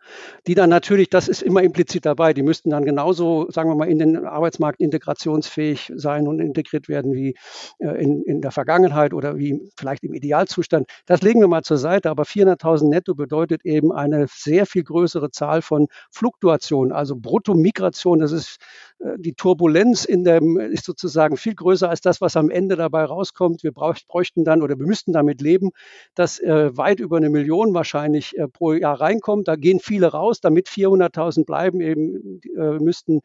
die 0.47 0.55
dann 0.55 0.69
natürlich, 0.69 1.09
das 1.09 1.27
ist 1.27 1.41
immer 1.41 1.61
implizit 1.63 2.05
dabei, 2.05 2.33
die 2.33 2.43
müssten 2.43 2.69
dann 2.69 2.83
genauso, 2.83 3.49
sagen 3.49 3.69
wir 3.69 3.75
mal, 3.75 3.89
in 3.89 3.99
den 3.99 4.25
Arbeitsmarkt 4.25 4.79
integrationsfähig 4.79 5.91
sein 5.95 6.27
und 6.27 6.39
integriert 6.39 6.89
werden 6.89 7.13
wie 7.13 7.35
in, 7.79 8.23
in 8.23 8.41
der 8.41 8.51
Vergangenheit 8.51 9.13
oder 9.13 9.37
wie 9.37 9.59
vielleicht 9.77 10.03
im 10.03 10.13
Idealzustand. 10.13 10.87
Das 11.05 11.21
legen 11.21 11.39
wir 11.39 11.47
mal 11.47 11.63
zur 11.63 11.77
Seite, 11.77 12.09
aber 12.09 12.23
400.000 12.23 12.89
netto 12.89 13.15
bedeutet 13.15 13.65
eben 13.65 13.91
eine 13.91 14.27
sehr 14.29 14.65
viel 14.65 14.83
größere 14.83 15.31
Zahl 15.31 15.61
von 15.61 15.87
Flug 16.11 16.40
Fluktuation, 16.41 16.91
also 16.91 17.15
Bruttomigration, 17.15 18.19
das 18.19 18.31
ist 18.31 18.57
äh, 18.99 19.17
die 19.17 19.33
Turbulenz 19.33 20.05
in 20.05 20.23
dem 20.23 20.59
ist 20.59 20.85
sozusagen 20.85 21.37
viel 21.37 21.53
größer 21.53 21.89
als 21.89 22.01
das, 22.01 22.19
was 22.19 22.35
am 22.35 22.49
Ende 22.49 22.75
dabei 22.75 23.05
rauskommt. 23.05 23.63
Wir 23.63 23.71
bräuchten 23.71 24.43
dann 24.43 24.61
oder 24.61 24.77
wir 24.77 24.85
müssten 24.85 25.13
damit 25.13 25.41
leben, 25.41 25.69
dass 26.15 26.39
äh, 26.39 26.75
weit 26.75 26.99
über 26.99 27.17
eine 27.17 27.29
Million 27.29 27.73
wahrscheinlich 27.73 28.37
äh, 28.37 28.47
pro 28.47 28.73
Jahr 28.73 28.99
reinkommt. 28.99 29.47
Da 29.47 29.55
gehen 29.55 29.79
viele 29.79 30.07
raus, 30.07 30.41
damit 30.41 30.67
400.000 30.67 31.45
bleiben, 31.45 31.79
eben 31.79 32.41
äh, 32.57 32.79
müssten 32.79 33.21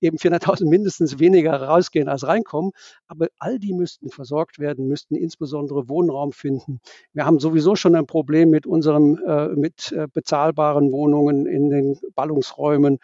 eben 0.00 0.16
400.000 0.16 0.68
mindestens 0.68 1.18
weniger 1.18 1.60
rausgehen 1.60 2.08
als 2.08 2.26
reinkommen. 2.26 2.72
Aber 3.06 3.28
all 3.38 3.58
die 3.58 3.72
müssten 3.72 4.10
versorgt 4.10 4.58
werden, 4.58 4.88
müssten 4.88 5.14
insbesondere 5.14 5.88
Wohnraum 5.88 6.32
finden. 6.32 6.80
Wir 7.12 7.26
haben 7.26 7.38
sowieso 7.38 7.76
schon 7.76 7.94
ein 7.94 8.06
Problem 8.06 8.50
mit 8.50 8.66
unserem, 8.66 9.18
äh, 9.26 9.48
mit 9.48 9.92
äh, 9.92 10.06
bezahlbaren 10.12 10.92
Wohnungen 10.92 11.46
in 11.46 11.70
den 11.70 11.98
Ballungsräumen. 12.14 12.98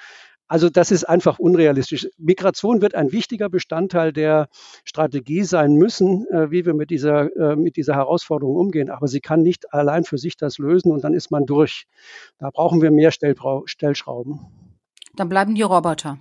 Also 0.48 0.70
das 0.70 0.92
ist 0.92 1.04
einfach 1.04 1.38
unrealistisch. 1.40 2.08
Migration 2.18 2.80
wird 2.80 2.94
ein 2.94 3.10
wichtiger 3.10 3.48
Bestandteil 3.48 4.12
der 4.12 4.48
Strategie 4.84 5.42
sein 5.42 5.74
müssen, 5.74 6.26
äh, 6.28 6.50
wie 6.50 6.64
wir 6.64 6.74
mit 6.74 6.90
dieser, 6.90 7.34
äh, 7.36 7.56
mit 7.56 7.76
dieser 7.76 7.94
Herausforderung 7.94 8.56
umgehen. 8.56 8.90
Aber 8.90 9.08
sie 9.08 9.20
kann 9.20 9.42
nicht 9.42 9.72
allein 9.74 10.04
für 10.04 10.18
sich 10.18 10.36
das 10.36 10.58
lösen 10.58 10.92
und 10.92 11.02
dann 11.02 11.14
ist 11.14 11.30
man 11.30 11.46
durch. 11.46 11.86
Da 12.38 12.50
brauchen 12.50 12.80
wir 12.80 12.92
mehr 12.92 13.10
Stellschrauben. 13.10 14.40
Dann 15.16 15.28
bleiben 15.28 15.54
die 15.54 15.62
Roboter. 15.62 16.18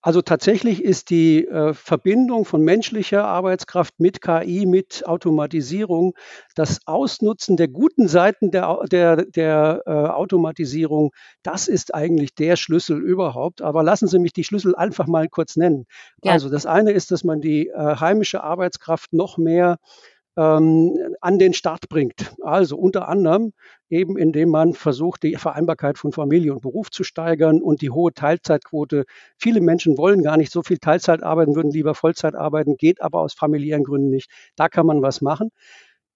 Also 0.00 0.22
tatsächlich 0.22 0.82
ist 0.82 1.10
die 1.10 1.46
äh, 1.46 1.74
Verbindung 1.74 2.44
von 2.44 2.62
menschlicher 2.62 3.24
Arbeitskraft 3.24 3.94
mit 3.98 4.20
KI, 4.20 4.66
mit 4.66 5.06
Automatisierung, 5.06 6.14
das 6.54 6.80
Ausnutzen 6.86 7.56
der 7.56 7.68
guten 7.68 8.08
Seiten 8.08 8.50
der, 8.50 8.80
der, 8.90 9.24
der 9.24 9.82
äh, 9.86 9.90
Automatisierung, 9.90 11.12
das 11.42 11.68
ist 11.68 11.94
eigentlich 11.94 12.34
der 12.34 12.56
Schlüssel 12.56 13.00
überhaupt. 13.02 13.62
Aber 13.62 13.82
lassen 13.82 14.08
Sie 14.08 14.18
mich 14.18 14.32
die 14.32 14.44
Schlüssel 14.44 14.74
einfach 14.74 15.06
mal 15.06 15.28
kurz 15.28 15.56
nennen. 15.56 15.86
Ja. 16.22 16.32
Also 16.32 16.48
das 16.48 16.66
eine 16.66 16.92
ist, 16.92 17.10
dass 17.10 17.24
man 17.24 17.40
die 17.40 17.68
äh, 17.68 17.96
heimische 17.96 18.42
Arbeitskraft 18.42 19.12
noch 19.12 19.38
mehr 19.38 19.78
ähm, 20.36 21.16
an 21.20 21.38
den 21.38 21.54
Start 21.54 21.88
bringt. 21.88 22.34
Also 22.42 22.76
unter 22.76 23.08
anderem 23.08 23.52
eben 23.88 24.16
indem 24.18 24.50
man 24.50 24.72
versucht, 24.72 25.22
die 25.22 25.36
Vereinbarkeit 25.36 25.98
von 25.98 26.12
Familie 26.12 26.52
und 26.52 26.62
Beruf 26.62 26.90
zu 26.90 27.04
steigern 27.04 27.62
und 27.62 27.82
die 27.82 27.90
hohe 27.90 28.12
Teilzeitquote. 28.12 29.04
Viele 29.38 29.60
Menschen 29.60 29.96
wollen 29.98 30.22
gar 30.22 30.36
nicht 30.36 30.52
so 30.52 30.62
viel 30.62 30.78
Teilzeit 30.78 31.22
arbeiten, 31.22 31.54
würden 31.54 31.70
lieber 31.70 31.94
Vollzeit 31.94 32.34
arbeiten, 32.34 32.76
geht 32.76 33.00
aber 33.00 33.20
aus 33.20 33.34
familiären 33.34 33.84
Gründen 33.84 34.10
nicht. 34.10 34.30
Da 34.56 34.68
kann 34.68 34.86
man 34.86 35.02
was 35.02 35.20
machen. 35.20 35.50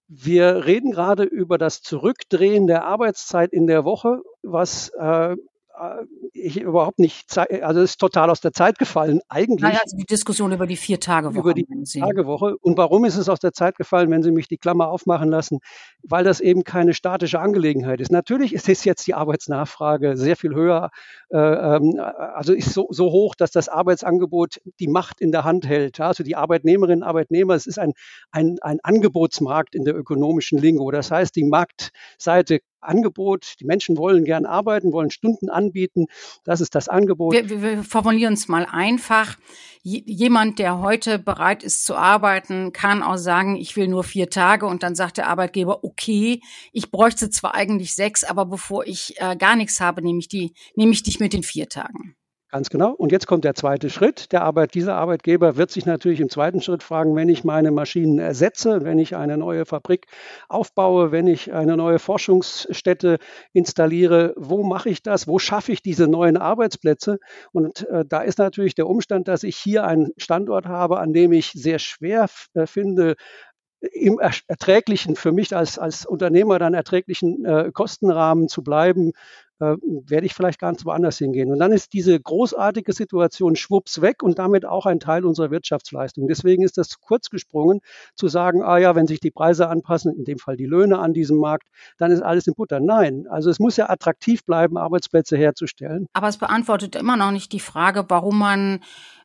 Wir 0.07 0.65
reden 0.65 0.91
gerade 0.91 1.23
über 1.23 1.57
das 1.57 1.81
Zurückdrehen 1.81 2.67
der 2.67 2.83
Arbeitszeit 2.83 3.53
in 3.53 3.65
der 3.65 3.85
Woche, 3.85 4.21
was 4.43 4.89
äh, 4.99 5.37
ich 6.33 6.59
überhaupt 6.59 6.99
nicht, 6.99 7.37
also 7.37 7.81
ist 7.81 7.99
total 7.99 8.29
aus 8.29 8.41
der 8.41 8.53
Zeit 8.53 8.77
gefallen 8.77 9.21
eigentlich. 9.29 9.61
Naja, 9.61 9.79
also 9.83 9.97
die 9.97 10.05
Diskussion 10.05 10.51
über 10.51 10.67
die 10.67 10.75
Vier-Tage-Woche. 10.75 11.39
Über 11.39 11.53
die 11.53 11.65
Vier-Tage-Woche. 11.65 12.55
Und 12.61 12.77
warum 12.77 13.05
ist 13.05 13.17
es 13.17 13.29
aus 13.29 13.39
der 13.39 13.53
Zeit 13.53 13.77
gefallen, 13.77 14.09
wenn 14.11 14.23
Sie 14.23 14.31
mich 14.31 14.47
die 14.47 14.57
Klammer 14.57 14.89
aufmachen 14.89 15.29
lassen? 15.29 15.59
Weil 16.03 16.23
das 16.23 16.39
eben 16.39 16.63
keine 16.63 16.93
statische 16.93 17.39
Angelegenheit 17.39 18.01
ist. 18.01 18.11
Natürlich 18.11 18.53
ist 18.53 18.69
es 18.69 18.83
jetzt 18.83 19.05
die 19.07 19.13
Arbeitsnachfrage 19.13 20.17
sehr 20.17 20.35
viel 20.35 20.53
höher, 20.53 20.89
äh, 21.29 21.37
ähm, 21.37 21.99
also 21.99 22.53
ist 22.53 22.73
so, 22.73 22.87
so 22.89 23.11
hoch, 23.11 23.35
dass 23.35 23.51
das 23.51 23.69
Arbeitsangebot 23.69 24.61
die 24.79 24.87
Macht 24.87 25.21
in 25.21 25.31
der 25.31 25.43
Hand 25.43 25.67
hält. 25.67 25.99
Also 25.99 26.23
die 26.23 26.35
Arbeitnehmerinnen, 26.35 27.03
Arbeitnehmer, 27.03 27.55
es 27.55 27.65
ist 27.65 27.79
ein, 27.79 27.93
ein, 28.31 28.57
ein 28.61 28.79
Angebotsmarkt 28.83 29.75
in 29.75 29.85
der 29.85 29.95
ökonomischen 29.95 30.59
Lingo. 30.59 30.91
Das 30.91 31.11
heißt, 31.11 31.35
die 31.35 31.43
Marktseite 31.43 32.59
Angebot. 32.81 33.55
Die 33.59 33.65
Menschen 33.65 33.97
wollen 33.97 34.25
gern 34.25 34.45
arbeiten, 34.45 34.91
wollen 34.91 35.11
Stunden 35.11 35.49
anbieten. 35.49 36.07
Das 36.43 36.61
ist 36.61 36.75
das 36.75 36.89
Angebot. 36.89 37.33
Wir, 37.33 37.61
wir 37.61 37.83
formulieren 37.83 38.33
es 38.33 38.47
mal 38.47 38.65
einfach. 38.69 39.37
Jemand, 39.83 40.59
der 40.59 40.79
heute 40.79 41.17
bereit 41.17 41.63
ist 41.63 41.85
zu 41.85 41.95
arbeiten, 41.95 42.71
kann 42.71 43.01
auch 43.01 43.17
sagen, 43.17 43.55
ich 43.55 43.75
will 43.75 43.87
nur 43.87 44.03
vier 44.03 44.29
Tage 44.29 44.67
und 44.67 44.83
dann 44.83 44.93
sagt 44.93 45.17
der 45.17 45.27
Arbeitgeber, 45.27 45.83
okay, 45.83 46.41
ich 46.71 46.91
bräuchte 46.91 47.31
zwar 47.31 47.55
eigentlich 47.55 47.95
sechs, 47.95 48.23
aber 48.23 48.45
bevor 48.45 48.85
ich 48.85 49.15
äh, 49.19 49.35
gar 49.35 49.55
nichts 49.55 49.81
habe, 49.81 50.03
nehme 50.03 50.19
ich 50.19 50.27
die, 50.27 50.53
nehme 50.75 50.91
ich 50.91 51.01
dich 51.01 51.19
mit 51.19 51.33
den 51.33 51.41
vier 51.41 51.67
Tagen. 51.67 52.15
Ganz 52.53 52.69
genau. 52.69 52.91
Und 52.91 53.13
jetzt 53.13 53.27
kommt 53.27 53.45
der 53.45 53.55
zweite 53.55 53.89
Schritt. 53.89 54.33
Der 54.33 54.41
Arbeit, 54.43 54.73
dieser 54.73 54.95
Arbeitgeber 54.95 55.55
wird 55.55 55.71
sich 55.71 55.85
natürlich 55.85 56.19
im 56.19 56.29
zweiten 56.29 56.61
Schritt 56.61 56.83
fragen, 56.83 57.15
wenn 57.15 57.29
ich 57.29 57.45
meine 57.45 57.71
Maschinen 57.71 58.19
ersetze, 58.19 58.83
wenn 58.83 58.99
ich 58.99 59.15
eine 59.15 59.37
neue 59.37 59.65
Fabrik 59.65 60.07
aufbaue, 60.49 61.13
wenn 61.13 61.27
ich 61.27 61.53
eine 61.53 61.77
neue 61.77 61.97
Forschungsstätte 61.97 63.19
installiere, 63.53 64.33
wo 64.35 64.63
mache 64.63 64.89
ich 64.89 65.01
das? 65.01 65.29
Wo 65.29 65.39
schaffe 65.39 65.71
ich 65.71 65.81
diese 65.81 66.07
neuen 66.09 66.35
Arbeitsplätze? 66.35 67.19
Und 67.53 67.87
äh, 67.87 68.03
da 68.05 68.19
ist 68.21 68.37
natürlich 68.37 68.75
der 68.75 68.87
Umstand, 68.87 69.29
dass 69.29 69.43
ich 69.43 69.55
hier 69.55 69.85
einen 69.85 70.09
Standort 70.17 70.65
habe, 70.65 70.99
an 70.99 71.13
dem 71.13 71.31
ich 71.31 71.51
sehr 71.53 71.79
schwer 71.79 72.27
äh, 72.53 72.65
finde, 72.67 73.15
im 73.81 74.19
erträglichen, 74.19 75.15
für 75.15 75.31
mich 75.31 75.55
als, 75.55 75.79
als 75.79 76.05
Unternehmer 76.05 76.59
dann 76.59 76.75
erträglichen 76.75 77.43
äh, 77.45 77.71
Kostenrahmen 77.73 78.47
zu 78.47 78.61
bleiben, 78.63 79.13
äh, 79.61 79.77
werde 80.07 80.25
ich 80.25 80.33
vielleicht 80.33 80.59
ganz 80.59 80.85
woanders 80.85 81.19
hingehen. 81.19 81.51
Und 81.51 81.59
dann 81.59 81.71
ist 81.71 81.93
diese 81.93 82.19
großartige 82.19 82.93
Situation 82.93 83.55
schwupps 83.55 84.01
weg 84.01 84.23
und 84.23 84.39
damit 84.39 84.65
auch 84.65 84.85
ein 84.85 84.99
Teil 84.99 85.23
unserer 85.23 85.51
Wirtschaftsleistung. 85.51 86.27
Deswegen 86.27 86.63
ist 86.63 86.77
das 86.77 86.89
zu 86.89 86.97
kurz 86.99 87.29
gesprungen, 87.29 87.81
zu 88.15 88.27
sagen, 88.27 88.63
ah 88.63 88.79
ja, 88.79 88.95
wenn 88.95 89.07
sich 89.07 89.19
die 89.19 89.31
Preise 89.31 89.69
anpassen, 89.69 90.15
in 90.17 90.25
dem 90.25 90.39
Fall 90.39 90.57
die 90.57 90.65
Löhne 90.65 90.97
an 90.99 91.13
diesem 91.13 91.37
Markt, 91.37 91.67
dann 91.97 92.11
ist 92.11 92.21
alles 92.21 92.47
in 92.47 92.55
Butter. 92.55 92.79
Nein, 92.79 93.27
also 93.29 93.49
es 93.49 93.59
muss 93.59 93.77
ja 93.77 93.89
attraktiv 93.89 94.43
bleiben, 94.45 94.77
Arbeitsplätze 94.77 95.37
herzustellen. 95.37 96.07
Aber 96.13 96.27
es 96.27 96.37
beantwortet 96.37 96.95
immer 96.95 97.15
noch 97.15 97.31
nicht 97.31 97.53
die 97.53 97.59
Frage, 97.59 98.05
warum 98.07 98.39
man 98.39 98.79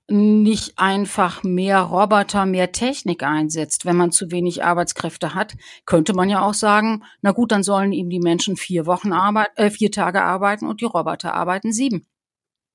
nicht 0.09 0.79
einfach 0.79 1.43
mehr 1.43 1.81
Roboter, 1.81 2.47
mehr 2.47 2.73
Technik 2.73 3.23
einsetzt. 3.23 3.85
Wenn 3.85 3.97
man 3.97 4.13
zu 4.13 4.31
wenig 4.31 4.65
Arbeitskräfte 4.65 5.35
hat, 5.35 5.55
könnte 5.85 6.15
man 6.15 6.29
ja 6.29 6.43
auch 6.43 6.55
sagen, 6.55 7.03
na 7.23 7.33
gut, 7.33 7.51
dann 7.53 7.63
sollen 7.63 7.93
eben 7.93 8.11
die 8.11 8.21
Menschen 8.21 8.57
vier 8.57 8.87
Wochen 8.87 9.13
arbeiten, 9.13 9.57
äh, 9.57 9.71
vier 9.71 9.91
Tage 9.91 10.23
arbeiten 10.23 10.67
und 10.67 10.81
die 10.81 10.85
Roboter 10.85 11.35
arbeiten 11.35 11.73
sieben. 11.73 12.07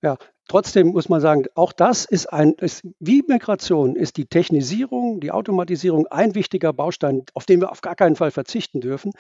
Ja, 0.04 0.18
trotzdem 0.48 0.88
muss 0.88 1.10
man 1.10 1.22
sagen, 1.22 1.46
auch 1.54 1.72
das 1.72 2.06
ist 2.06 2.26
ein, 2.34 2.54
ist, 2.54 2.82
wie 3.00 3.24
Migration 3.28 3.96
ist 3.96 4.18
die 4.18 4.26
Technisierung, 4.26 5.20
die 5.20 5.32
Automatisierung 5.32 6.08
ein 6.08 6.34
wichtiger 6.34 6.74
Baustein, 6.74 7.24
auf 7.36 7.46
den 7.46 7.62
wir 7.62 7.72
auf 7.72 7.82
gar 7.82 7.96
keinen 7.96 8.16
Fall 8.16 8.32
verzichten 8.32 8.82
dürfen. 8.82 9.12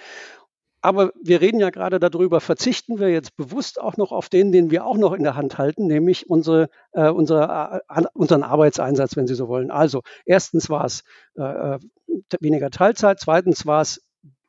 Aber 0.81 1.11
wir 1.21 1.41
reden 1.41 1.59
ja 1.59 1.69
gerade 1.69 2.00
darüber, 2.00 2.41
verzichten 2.41 3.00
wir 3.00 3.09
jetzt 3.09 3.35
bewusst 3.38 3.79
auch 3.79 3.97
noch 3.97 4.11
auf 4.11 4.29
den, 4.29 4.51
den 4.51 4.71
wir 4.71 4.85
auch 4.85 4.97
noch 4.97 5.13
in 5.13 5.23
der 5.23 5.35
Hand 5.35 5.57
halten, 5.57 5.85
nämlich 5.85 6.29
unsere, 6.29 6.69
äh, 6.93 7.09
unsere, 7.09 7.81
äh, 7.88 8.03
unseren 8.13 8.43
Arbeitseinsatz, 8.43 9.15
wenn 9.15 9.27
Sie 9.27 9.35
so 9.35 9.47
wollen. 9.47 9.69
Also 9.69 10.01
erstens 10.25 10.69
war 10.69 10.85
es 10.85 11.03
äh, 11.38 11.43
äh, 11.43 11.79
weniger 12.39 12.71
Teilzeit, 12.71 13.19
zweitens 13.19 13.65
war 13.65 13.81
es 13.81 14.01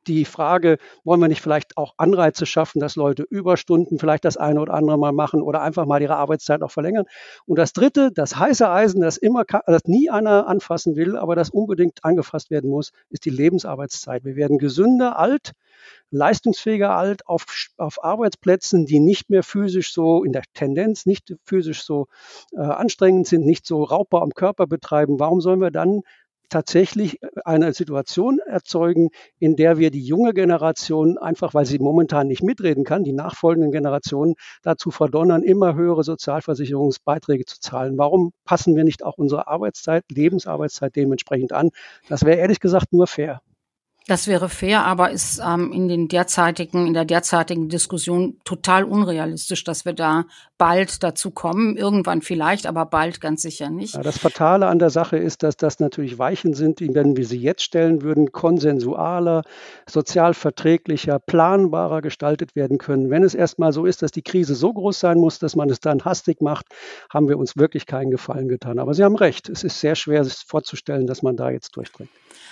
die 0.07 0.25
Frage, 0.25 0.79
wollen 1.05 1.21
wir 1.21 1.29
nicht 1.29 1.43
vielleicht 1.43 1.77
auch 1.77 1.95
Anreize 1.97 2.47
schaffen, 2.47 2.81
dass 2.81 2.97
Leute 2.97 3.23
Überstunden 3.23 3.99
vielleicht 3.99 4.25
das 4.25 4.37
eine 4.37 4.61
oder 4.61 4.75
andere 4.75 4.99
mal 4.99 5.13
machen 5.13 5.43
oder 5.43 5.63
einfach 5.63 5.87
mal 5.87 6.03
ihre 6.03 6.17
Arbeitszeit 6.17 6.63
auch 6.63 6.71
verlängern. 6.71 7.07
Und 7.47 7.59
das 7.59 7.73
dritte, 7.73 8.11
das 8.13 8.37
heiße 8.37 8.69
Eisen, 8.69 9.01
das 9.01 9.17
immer, 9.17 9.45
das 9.67 9.85
nie 9.85 10.11
einer 10.11 10.47
anfassen 10.47 10.97
will, 10.97 11.17
aber 11.17 11.37
das 11.37 11.51
unbedingt 11.51 12.05
angefasst 12.05 12.51
werden 12.51 12.71
muss, 12.71 12.93
ist 13.11 13.25
die 13.25 13.31
Lebensarbeitszeit. 13.31 14.25
Wir 14.25 14.37
werden 14.37 14.59
gesünder 14.59 15.19
alt, 15.19 15.53
leistungsfähiger 16.11 16.95
alt 16.95 17.27
auf, 17.27 17.47
auf 17.79 18.05
Arbeitsplätzen, 18.05 18.87
die 18.87 19.01
nicht 19.01 19.31
mehr 19.31 19.43
physisch 19.43 19.93
so 19.93 20.25
in 20.25 20.33
der 20.33 20.43
Tendenz, 20.55 21.07
nicht 21.07 21.35
physisch 21.45 21.85
so 21.85 22.07
äh, 22.53 22.61
anstrengend 22.61 23.27
sind, 23.27 23.47
nicht 23.47 23.67
so 23.67 23.83
raubbar 23.83 24.23
am 24.23 24.31
Körper 24.31 24.67
betreiben. 24.67 25.19
Warum 25.19 25.41
sollen 25.41 25.61
wir 25.61 25.71
dann 25.71 26.03
tatsächlich 26.53 27.19
eine 27.45 27.73
Situation 27.73 28.39
erzeugen, 28.39 29.09
in 29.39 29.57
der 29.57 29.79
wir 29.79 29.91
die 29.91 30.05
junge 30.05 30.35
Generation 30.35 31.19
einfach, 31.19 31.55
weil 31.55 31.67
sie 31.67 31.79
momentan 31.79 32.29
nicht 32.29 32.43
mitreden 32.43 32.85
kann, 32.85 33.05
die 33.05 33.13
nachfolgenden 33.13 33.73
Generationen 33.73 34.35
dazu 34.63 34.91
verdonnern, 34.91 35.43
immer 35.43 35.75
höhere 35.75 36.05
Sozialversicherungsbeiträge 36.05 37.45
zu 37.47 37.59
zahlen. 37.59 37.99
Warum 37.99 38.33
passen 38.45 38.77
wir 38.77 38.85
nicht 38.85 39.03
auch 39.03 39.19
unsere 39.19 39.49
Arbeitszeit, 39.49 40.05
Lebensarbeitszeit 40.11 40.95
dementsprechend 40.95 41.53
an? 41.53 41.71
Das 42.09 42.25
wäre 42.25 42.39
ehrlich 42.39 42.61
gesagt 42.61 42.93
nur 42.93 43.07
fair. 43.07 43.41
Das 44.09 44.27
wäre 44.27 44.49
fair, 44.49 44.85
aber 44.85 45.11
ist 45.11 45.41
ähm, 45.45 45.73
in 45.73 45.89
den 45.89 46.09
derzeitigen, 46.09 46.87
in 46.87 46.95
der 46.95 47.05
derzeitigen 47.05 47.69
Diskussion 47.69 48.39
total 48.45 48.85
unrealistisch, 48.85 49.63
dass 49.63 49.85
wir 49.85 49.93
da 49.93 50.25
bald 50.59 51.03
dazu 51.03 51.31
kommen. 51.31 51.77
Irgendwann 51.77 52.21
vielleicht, 52.21 52.67
aber 52.67 52.87
bald 52.87 53.21
ganz 53.21 53.43
sicher 53.43 53.71
nicht. 53.71 53.95
Ja, 53.95 54.03
das 54.03 54.19
Fatale 54.19 54.67
an 54.67 54.79
der 54.79 54.91
Sache 54.91 55.17
ist, 55.17 55.43
dass 55.43 55.57
das 55.57 55.79
natürlich 55.79 56.19
Weichen 56.19 56.55
sind, 56.55 56.81
die, 56.81 56.95
wenn 56.95 57.17
wir 57.17 57.27
sie 57.27 57.39
jetzt 57.39 57.63
stellen 57.63 58.03
würden, 58.03 58.33
konsensualer, 58.33 59.43
sozial 59.89 60.35
verträglicher, 60.35 61.21
planbarer 61.21 62.03
gestaltet 62.03 62.57
werden 62.57 62.79
können. 62.79 63.11
Wenn 63.11 63.23
es 63.23 63.35
erstmal 63.35 63.73
so 63.73 63.87
ist, 63.87 64.03
dass 64.03 64.11
die 64.11 64.23
Krise 64.23 64.55
so 64.55 64.73
groß 64.73 64.99
sein 64.99 65.19
muss, 65.19 65.39
dass 65.39 65.55
man 65.55 65.71
es 65.71 65.81
dann 65.81 66.05
hastig 66.05 66.41
macht, 66.41 66.67
haben 67.09 67.29
wir 67.29 67.39
uns 67.39 67.57
wirklich 67.57 67.87
keinen 67.87 68.11
Gefallen 68.11 68.49
getan. 68.49 68.79
Aber 68.79 68.95
Sie 68.95 69.05
haben 69.05 69.17
recht, 69.17 69.49
es 69.49 69.63
ist 69.63 69.81
sehr 69.81 69.95
schwer, 69.95 70.25
sich 70.25 70.45
vorzustellen, 70.47 71.07
dass 71.07 71.23
man 71.23 71.37
da 71.37 71.51
jetzt 71.51 71.77
durchdringt. 71.77 72.11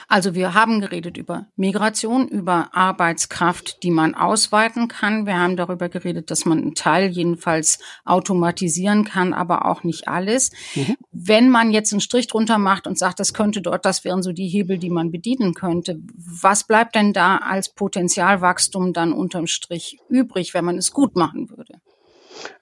Also 0.09 0.35
wir 0.35 0.55
haben 0.55 0.81
geredet 0.81 1.17
über 1.17 1.40
Migration, 1.57 2.29
über 2.29 2.71
Arbeitskraft, 2.73 3.83
die 3.83 3.91
man 3.91 4.15
ausweiten 4.15 4.89
kann. 4.89 5.27
Wir 5.27 5.39
haben 5.39 5.57
darüber 5.57 5.89
geredet, 5.89 6.31
dass 6.31 6.45
man 6.45 6.59
einen 6.59 6.75
Teil 6.75 7.11
jedenfalls 7.11 7.79
automatisieren 8.05 9.05
kann, 9.05 9.33
aber 9.33 9.67
auch 9.67 9.85
nicht 9.85 10.09
alles. 10.09 10.51
Mhm. 10.75 10.97
Wenn 11.13 11.49
man 11.51 11.71
jetzt 11.71 11.93
einen 11.93 12.01
Strich 12.01 12.27
drunter 12.27 12.59
macht 12.59 12.87
und 12.87 12.99
sagt, 12.99 13.21
das 13.21 13.35
könnte 13.35 13.61
dort, 13.61 13.85
das 13.85 14.05
wären 14.05 14.23
so 14.23 14.33
die 14.33 14.49
Hebel, 14.49 14.79
die 14.79 14.91
man 14.91 15.11
bedienen 15.11 15.55
könnte, 15.55 16.01
was 16.17 16.65
bleibt 16.65 16.95
denn 16.95 17.13
da 17.13 17.39
als 17.39 17.75
Potenzialwachstum 17.75 18.93
dann 18.93 19.13
unterm 19.13 19.47
Strich 19.47 19.99
übrig, 20.09 20.55
wenn 20.55 20.65
man 20.65 20.79
es 20.79 20.93
gut 20.93 21.17
machen 21.17 21.51
würde? 21.51 21.81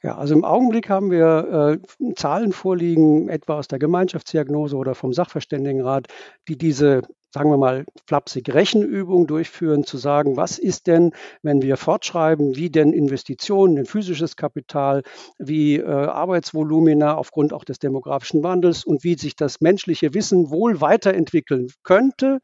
Ja, 0.02 0.16
also 0.16 0.34
im 0.34 0.44
Augenblick 0.44 0.88
haben 0.88 1.10
wir 1.10 1.80
äh, 2.00 2.14
Zahlen 2.14 2.52
vorliegen, 2.52 3.28
etwa 3.28 3.58
aus 3.58 3.68
der 3.68 3.78
Gemeinschaftsdiagnose 3.78 4.76
oder 4.76 4.94
vom 4.94 5.12
Sachverständigenrat, 5.12 6.06
die 6.48 6.56
diese 6.56 7.02
sagen 7.30 7.50
wir 7.50 7.58
mal, 7.58 7.84
flapsig 8.06 8.54
Rechenübung 8.54 9.26
durchführen, 9.26 9.84
zu 9.84 9.98
sagen, 9.98 10.36
was 10.36 10.58
ist 10.58 10.86
denn, 10.86 11.12
wenn 11.42 11.60
wir 11.60 11.76
fortschreiben, 11.76 12.56
wie 12.56 12.70
denn 12.70 12.92
Investitionen 12.92 13.76
in 13.76 13.84
physisches 13.84 14.36
Kapital, 14.36 15.02
wie 15.38 15.76
äh, 15.76 15.84
Arbeitsvolumina 15.84 17.16
aufgrund 17.16 17.52
auch 17.52 17.64
des 17.64 17.78
demografischen 17.78 18.42
Wandels 18.42 18.84
und 18.84 19.04
wie 19.04 19.16
sich 19.18 19.36
das 19.36 19.60
menschliche 19.60 20.14
Wissen 20.14 20.50
wohl 20.50 20.80
weiterentwickeln 20.80 21.68
könnte, 21.82 22.38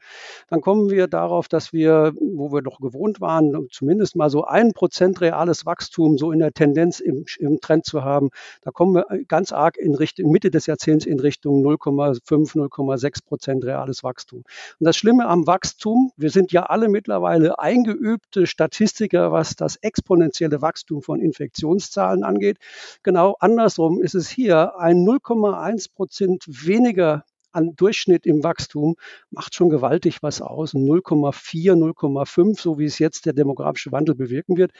dann 0.49 0.61
kommen 0.61 0.91
wir 0.91 1.07
darauf, 1.07 1.49
dass 1.49 1.73
wir, 1.73 2.13
wo 2.21 2.53
wir 2.53 2.61
doch 2.61 2.79
gewohnt 2.79 3.23
waren, 3.23 3.69
zumindest 3.71 4.17
mal 4.17 4.29
so 4.29 4.45
ein 4.45 4.73
Prozent 4.73 5.23
reales 5.23 5.65
Wachstum 5.65 6.19
so 6.19 6.31
in 6.31 6.41
der 6.41 6.53
Tendenz 6.53 7.01
im, 7.01 7.25
im 7.39 7.61
Trend 7.61 7.87
zu 7.87 8.05
haben, 8.05 8.29
da 8.61 8.71
kommen 8.71 8.95
wir 8.95 9.07
ganz 9.29 9.53
arg 9.53 9.79
in 9.79 9.95
Richtung 9.95 10.31
Mitte 10.31 10.51
des 10.51 10.67
Jahrzehnts 10.67 11.07
in 11.07 11.21
Richtung 11.21 11.65
0,5, 11.65 12.21
0,6 12.55 13.25
Prozent 13.25 13.65
reales 13.65 14.05
Wachstum. 14.05 14.45
Und 14.79 14.87
das 14.87 14.97
Schlimme 14.97 15.27
am 15.27 15.47
Wachstum, 15.47 16.11
wir 16.17 16.31
sind 16.31 16.53
ja 16.53 16.65
alle 16.65 16.89
mittlerweile 16.89 17.59
eingeübte 17.59 18.47
Statistiker, 18.47 19.33
was 19.33 19.57
das 19.57 19.77
exponentielle 19.77 20.63
Wachstum 20.63 21.03
von 21.03 21.21
Infektionszahlen 21.21 22.25
angeht. 22.25 22.59
Genau 23.03 23.37
andersrum 23.41 24.03
ist 24.03 24.15
es 24.15 24.29
hier 24.29 24.79
ein 24.79 25.05
0,1 25.05 25.93
Prozent 25.95 26.45
weniger 26.47 27.25
an 27.53 27.77
Durchschnitt 27.77 28.27
im 28.27 28.43
Wachstum 28.43 28.97
macht 29.31 29.55
schon 29.55 29.69
gewaltig 29.71 30.23
was 30.23 30.43
aus. 30.43 30.75
0,4, 30.75 31.75
0,5, 31.75 32.61
so 32.61 32.79
wie 32.79 32.85
es 32.85 32.99
jetzt 32.99 33.27
der 33.27 33.33
demografische 33.33 33.93
Wandel 33.93 34.15
bewirken 34.15 34.57
wird. 34.57 34.73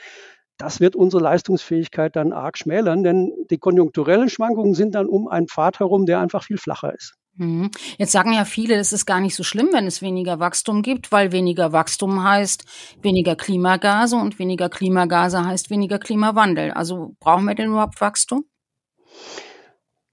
Das 0.57 0.79
wird 0.79 0.95
unsere 0.95 1.23
Leistungsfähigkeit 1.23 2.15
dann 2.15 2.31
arg 2.31 2.57
schmälern, 2.57 3.03
denn 3.03 3.33
die 3.49 3.57
konjunkturellen 3.57 4.29
Schwankungen 4.29 4.73
sind 4.73 4.95
dann 4.95 5.07
um 5.07 5.27
einen 5.27 5.47
Pfad 5.47 5.79
herum, 5.79 6.05
der 6.05 6.19
einfach 6.19 6.43
viel 6.43 6.57
flacher 6.57 6.93
ist. 6.93 7.15
Mhm. 7.37 7.71
Jetzt 7.97 8.13
sagen 8.13 8.33
ja 8.33 8.45
viele, 8.45 8.75
es 8.75 8.93
ist 8.93 9.05
gar 9.05 9.19
nicht 9.19 9.35
so 9.35 9.43
schlimm, 9.43 9.69
wenn 9.73 9.87
es 9.87 10.01
weniger 10.01 10.39
Wachstum 10.39 10.81
gibt, 10.81 11.11
weil 11.11 11.31
weniger 11.31 11.73
Wachstum 11.73 12.23
heißt 12.23 12.63
weniger 13.01 13.35
Klimagase 13.35 14.15
und 14.15 14.39
weniger 14.39 14.69
Klimagase 14.69 15.45
heißt 15.45 15.69
weniger 15.69 15.99
Klimawandel. 15.99 16.71
Also 16.71 17.15
brauchen 17.19 17.45
wir 17.45 17.55
denn 17.55 17.67
überhaupt 17.71 17.99
Wachstum? 17.99 18.45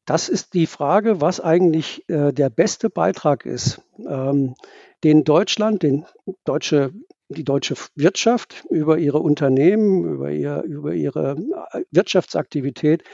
Das 0.04 0.28
ist 0.28 0.54
die 0.54 0.66
Frage, 0.66 1.20
was 1.20 1.40
eigentlich 1.40 2.08
äh, 2.08 2.32
der 2.32 2.50
beste 2.50 2.90
Beitrag 2.90 3.46
ist, 3.46 3.80
ähm, 3.98 4.54
den 5.04 5.22
Deutschland, 5.22 5.84
den 5.84 6.06
deutsche, 6.44 6.92
die 7.28 7.44
deutsche 7.44 7.76
Wirtschaft 7.94 8.64
über 8.68 8.98
ihre 8.98 9.20
Unternehmen, 9.20 10.04
über, 10.04 10.32
ihr, 10.32 10.62
über 10.62 10.92
ihre 10.92 11.36
äh, 11.72 11.84
Wirtschaftsaktivität 11.92 13.04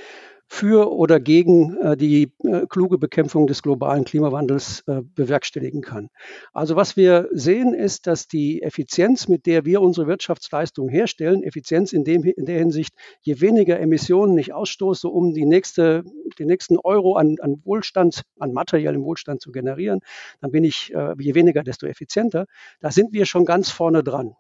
für 0.49 0.91
oder 0.91 1.21
gegen 1.21 1.77
äh, 1.77 1.97
die 1.97 2.33
äh, 2.43 2.67
kluge 2.67 2.97
Bekämpfung 2.97 3.47
des 3.47 3.63
globalen 3.63 4.05
Klimawandels 4.05 4.83
äh, 4.87 5.03
bewerkstelligen 5.15 5.83
kann. 5.83 6.09
Also 6.55 6.75
was 6.75 6.97
wir 6.97 7.29
sehen 7.33 7.75
ist, 7.75 8.07
dass 8.07 8.27
die 8.27 8.63
Effizienz, 8.63 9.29
mit 9.29 9.45
der 9.45 9.67
wir 9.67 9.83
unsere 9.83 10.07
Wirtschaftsleistung 10.07 10.89
herstellen, 10.89 11.43
Effizienz 11.43 11.93
in, 11.93 12.03
dem, 12.03 12.25
in 12.25 12.47
der 12.47 12.59
Hinsicht, 12.59 12.95
je 13.21 13.41
weniger 13.43 13.79
Emissionen 13.79 14.39
ich 14.39 14.55
ausstoße, 14.55 15.07
um 15.07 15.35
die 15.35 15.45
nächste, 15.45 16.03
den 16.39 16.47
nächsten 16.47 16.79
Euro 16.79 17.17
an, 17.17 17.37
an 17.41 17.61
Wohlstand, 17.65 18.23
an 18.39 18.53
materiellem 18.55 19.05
Wohlstand 19.05 19.43
zu 19.43 19.53
generieren, 19.53 20.01
dann 20.41 20.51
bin 20.51 20.65
ich, 20.65 20.95
äh, 20.95 21.15
je 21.19 21.35
weniger, 21.35 21.63
desto 21.63 21.87
effizienter. 21.87 22.47
Da 22.81 22.91
sind 22.91 23.13
wir 23.13 23.27
schon 23.27 23.45
ganz 23.45 23.71
vorne 23.71 24.03
dran. 24.03 24.35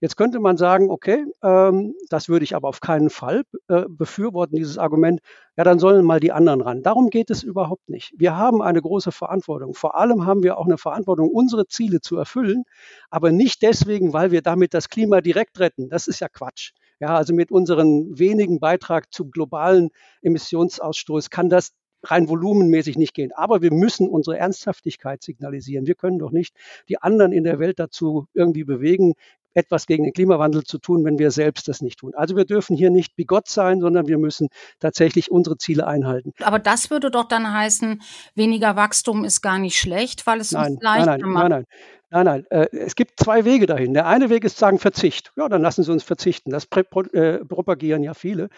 Jetzt 0.00 0.16
könnte 0.16 0.40
man 0.40 0.56
sagen, 0.56 0.90
okay, 0.90 1.26
ähm, 1.42 1.94
das 2.08 2.28
würde 2.28 2.44
ich 2.44 2.56
aber 2.56 2.68
auf 2.68 2.80
keinen 2.80 3.10
Fall 3.10 3.42
äh, 3.68 3.84
befürworten, 3.88 4.56
dieses 4.56 4.78
Argument, 4.78 5.20
ja, 5.58 5.64
dann 5.64 5.78
sollen 5.78 6.06
mal 6.06 6.20
die 6.20 6.32
anderen 6.32 6.62
ran. 6.62 6.82
Darum 6.82 7.10
geht 7.10 7.28
es 7.28 7.42
überhaupt 7.42 7.90
nicht. 7.90 8.14
Wir 8.16 8.34
haben 8.34 8.62
eine 8.62 8.80
große 8.80 9.12
Verantwortung. 9.12 9.74
Vor 9.74 9.96
allem 9.96 10.24
haben 10.24 10.42
wir 10.42 10.56
auch 10.56 10.64
eine 10.64 10.78
Verantwortung, 10.78 11.28
unsere 11.28 11.66
Ziele 11.66 12.00
zu 12.00 12.16
erfüllen, 12.16 12.64
aber 13.10 13.30
nicht 13.30 13.62
deswegen, 13.62 14.14
weil 14.14 14.30
wir 14.30 14.40
damit 14.40 14.72
das 14.72 14.88
Klima 14.88 15.20
direkt 15.20 15.60
retten. 15.60 15.90
Das 15.90 16.06
ist 16.06 16.20
ja 16.20 16.28
Quatsch. 16.28 16.72
Ja, 16.98 17.16
also 17.16 17.34
mit 17.34 17.50
unserem 17.50 18.18
wenigen 18.18 18.58
Beitrag 18.60 19.12
zum 19.12 19.30
globalen 19.30 19.90
Emissionsausstoß 20.22 21.30
kann 21.30 21.48
das 21.48 21.72
rein 22.04 22.28
volumenmäßig 22.28 22.96
nicht 22.96 23.14
gehen. 23.14 23.32
Aber 23.34 23.62
wir 23.62 23.72
müssen 23.72 24.08
unsere 24.08 24.38
Ernsthaftigkeit 24.38 25.22
signalisieren. 25.22 25.86
Wir 25.86 25.94
können 25.94 26.18
doch 26.18 26.30
nicht 26.30 26.54
die 26.88 26.98
anderen 27.02 27.32
in 27.32 27.44
der 27.44 27.58
Welt 27.58 27.78
dazu 27.78 28.26
irgendwie 28.34 28.64
bewegen, 28.64 29.14
etwas 29.54 29.86
gegen 29.86 30.04
den 30.04 30.12
Klimawandel 30.12 30.64
zu 30.64 30.78
tun, 30.78 31.04
wenn 31.04 31.18
wir 31.18 31.30
selbst 31.30 31.68
das 31.68 31.80
nicht 31.80 31.98
tun. 31.98 32.12
Also 32.14 32.36
wir 32.36 32.44
dürfen 32.44 32.76
hier 32.76 32.90
nicht 32.90 33.16
bigott 33.16 33.48
sein, 33.48 33.80
sondern 33.80 34.06
wir 34.06 34.18
müssen 34.18 34.48
tatsächlich 34.78 35.30
unsere 35.30 35.56
Ziele 35.56 35.86
einhalten. 35.86 36.32
Aber 36.42 36.58
das 36.58 36.90
würde 36.90 37.10
doch 37.10 37.24
dann 37.24 37.52
heißen, 37.52 38.00
weniger 38.34 38.76
Wachstum 38.76 39.24
ist 39.24 39.40
gar 39.40 39.58
nicht 39.58 39.78
schlecht, 39.78 40.26
weil 40.26 40.40
es 40.40 40.52
nein, 40.52 40.72
uns 40.72 40.82
leichter 40.82 41.06
nein, 41.06 41.20
nein, 41.20 41.30
macht. 41.30 41.48
Nein, 41.48 41.50
nein, 41.50 41.66
Nein, 42.12 42.24
nein. 42.26 42.46
Äh, 42.50 42.66
es 42.72 42.96
gibt 42.96 43.20
zwei 43.20 43.44
Wege 43.44 43.66
dahin. 43.66 43.94
Der 43.94 44.06
eine 44.06 44.30
Weg 44.30 44.42
ist 44.42 44.54
zu 44.56 44.60
sagen 44.60 44.80
Verzicht. 44.80 45.32
Ja, 45.36 45.48
dann 45.48 45.62
lassen 45.62 45.84
Sie 45.84 45.92
uns 45.92 46.02
verzichten. 46.02 46.50
Das 46.50 46.64
äh, 46.64 47.44
propagieren 47.44 48.02
ja 48.02 48.14
viele. 48.14 48.48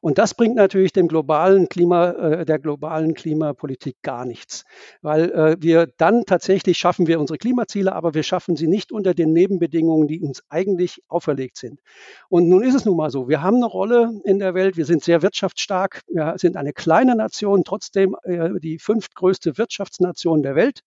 Und 0.00 0.16
das 0.16 0.32
bringt 0.32 0.56
natürlich 0.56 0.94
dem 0.94 1.08
globalen 1.08 1.68
Klima, 1.68 2.12
äh, 2.12 2.44
der 2.46 2.58
globalen 2.58 3.12
Klimapolitik 3.12 3.96
gar 4.02 4.24
nichts. 4.24 4.64
Weil 5.02 5.56
wir 5.60 5.88
dann 5.98 6.24
tatsächlich 6.24 6.78
schaffen 6.78 7.06
wir 7.06 7.20
unsere 7.20 7.36
Klimaziele, 7.38 7.92
aber 7.94 8.14
wir 8.14 8.22
schaffen 8.22 8.56
sie 8.56 8.66
nicht 8.66 8.92
unter 8.92 9.14
den 9.14 9.32
Nebenbedingungen, 9.32 10.08
die 10.08 10.20
uns 10.20 10.42
eigentlich 10.48 11.02
auferlegt 11.08 11.56
sind. 11.58 11.80
Und 12.28 12.48
nun 12.48 12.62
ist 12.62 12.74
es 12.74 12.84
nun 12.84 12.96
mal 12.96 13.10
so. 13.10 13.28
Wir 13.28 13.42
haben 13.42 13.56
eine 13.56 13.66
Rolle 13.66 14.20
in 14.24 14.38
der 14.38 14.54
Welt. 14.54 14.76
Wir 14.76 14.86
sind 14.86 15.02
sehr 15.04 15.22
wirtschaftsstark. 15.22 16.00
Wir 16.08 16.34
sind 16.38 16.56
eine 16.56 16.72
kleine 16.72 17.14
Nation, 17.14 17.64
trotzdem 17.64 18.16
die 18.26 18.78
fünftgrößte 18.78 19.58
Wirtschaftsnation 19.58 20.42
der 20.42 20.54
Welt. 20.54 20.80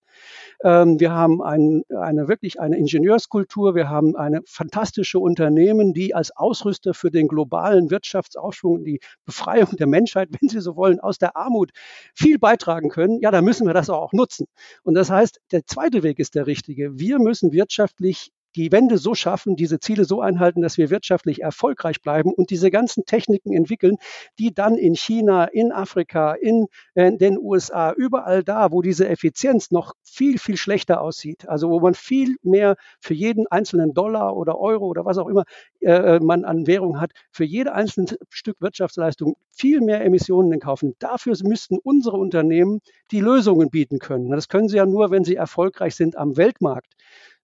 Ähm, 0.64 1.00
wir 1.00 1.12
haben 1.12 1.42
ein, 1.42 1.84
eine 2.18 2.28
wirklich 2.28 2.60
eine 2.60 2.78
Ingenieurskultur. 2.78 3.76
Wir 3.76 3.90
haben 3.90 4.16
eine 4.16 4.42
fantastische 4.46 5.20
Unternehmen, 5.20 5.94
die 5.94 6.16
als 6.16 6.36
Ausrüster 6.36 6.94
für 6.94 7.12
den 7.12 7.28
globalen 7.28 7.90
Wirtschaftsaufschwung, 7.90 8.84
die 8.84 9.00
Befreiung 9.26 9.76
der 9.78 9.88
Menschheit, 9.88 10.30
wenn 10.40 10.50
Sie 10.50 10.62
so 10.62 10.76
wollen, 10.76 11.00
aus 11.00 11.18
der 11.18 11.36
Armut 11.36 11.72
viel 12.14 12.40
beitragen 12.40 12.90
können. 12.90 13.20
Ja, 13.22 13.32
dann 13.32 13.46
müssen 13.46 13.68
wir 13.68 13.74
das 13.74 13.90
auch 13.90 14.14
nutzen. 14.14 14.48
Und 14.84 14.96
das 14.96 15.10
heißt, 15.10 15.42
der 15.52 15.66
zweite 15.66 16.04
Weg 16.04 16.20
ist 16.20 16.36
der 16.36 16.48
richtige. 16.48 16.98
Wir 16.98 17.20
müssen 17.20 17.52
wirtschaftlich 17.52 18.32
die 18.56 18.72
Wende 18.72 18.98
so 18.98 19.16
schaffen, 19.16 19.56
diese 19.56 19.80
Ziele 19.80 20.06
so 20.06 20.22
einhalten, 20.22 20.62
dass 20.62 20.78
wir 20.78 20.90
wirtschaftlich 20.90 21.42
erfolgreich 21.42 22.02
bleiben 22.02 22.34
und 22.34 22.50
diese 22.50 22.72
ganzen 22.72 23.06
Techniken 23.06 23.54
entwickeln, 23.54 23.98
die 24.40 24.54
dann 24.54 24.76
in 24.76 24.96
China, 24.96 25.46
in 25.46 25.72
Afrika, 25.72 26.34
in 26.34 26.68
äh, 26.94 27.12
den 27.12 27.38
USA, 27.38 27.92
überall 27.92 28.44
da, 28.44 28.72
wo 28.72 28.82
diese 28.82 29.08
Effizienz 29.08 29.72
noch 29.72 29.94
viel, 30.04 30.38
viel 30.38 30.58
schlechter 30.58 31.02
aussieht, 31.02 31.48
also 31.48 31.70
wo 31.70 31.80
man 31.80 31.94
viel 31.94 32.38
mehr 32.44 32.76
für 33.00 33.14
jeden 33.14 33.48
einzelnen 33.48 33.94
Dollar 33.94 34.36
oder 34.36 34.58
Euro 34.58 34.86
oder 34.86 35.06
was 35.06 35.18
auch 35.18 35.28
immer 35.28 35.44
äh, 35.82 36.20
man 36.20 36.46
an 36.46 36.68
Währung 36.68 37.00
hat, 37.00 37.12
für 37.32 37.44
jede 37.44 37.74
einzelne 37.74 38.18
Stück 38.30 38.62
Wirtschaftsleistung 38.62 39.36
viel 39.52 39.82
mehr 39.82 40.04
Emissionen 40.04 40.60
kaufen. 40.60 40.96
Dafür 41.00 41.36
müssten 41.44 41.78
unsere 41.78 42.18
Unternehmen 42.18 42.82
die 43.12 43.20
Lösungen 43.20 43.70
bieten 43.70 44.00
können. 44.00 44.32
Das 44.32 44.48
können 44.48 44.70
sie 44.70 44.78
ja 44.78 44.86
nur, 44.86 45.12
wenn 45.12 45.24
sie 45.24 45.36
erfolgreich 45.36 45.96
sind 45.96 46.18
am 46.18 46.38
Weltmarkt. 46.38 46.94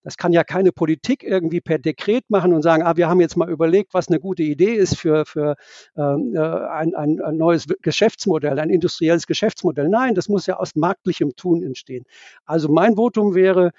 Das 0.03 0.17
kann 0.17 0.33
ja 0.33 0.43
keine 0.43 0.71
Politik 0.71 1.23
irgendwie 1.23 1.61
per 1.61 1.77
Dekret 1.77 2.29
machen 2.29 2.53
und 2.53 2.61
sagen, 2.61 2.83
ah, 2.83 2.97
wir 2.97 3.07
haben 3.07 3.21
jetzt 3.21 3.37
mal 3.37 3.49
überlegt, 3.49 3.93
was 3.93 4.07
eine 4.07 4.19
gute 4.19 4.43
Idee 4.43 4.73
ist 4.73 4.97
für, 4.97 5.25
für 5.25 5.55
ähm, 5.95 6.33
äh, 6.35 6.39
ein, 6.39 6.95
ein, 6.95 7.21
ein 7.21 7.37
neues 7.37 7.65
Geschäftsmodell, 7.81 8.59
ein 8.59 8.69
industrielles 8.69 9.27
Geschäftsmodell. 9.27 9.89
Nein, 9.89 10.15
das 10.15 10.29
muss 10.29 10.47
ja 10.47 10.57
aus 10.57 10.75
marktlichem 10.75 11.35
Tun 11.35 11.63
entstehen. 11.63 12.05
Also 12.45 12.69
mein 12.69 12.95
Votum 12.95 13.35
wäre, 13.35 13.71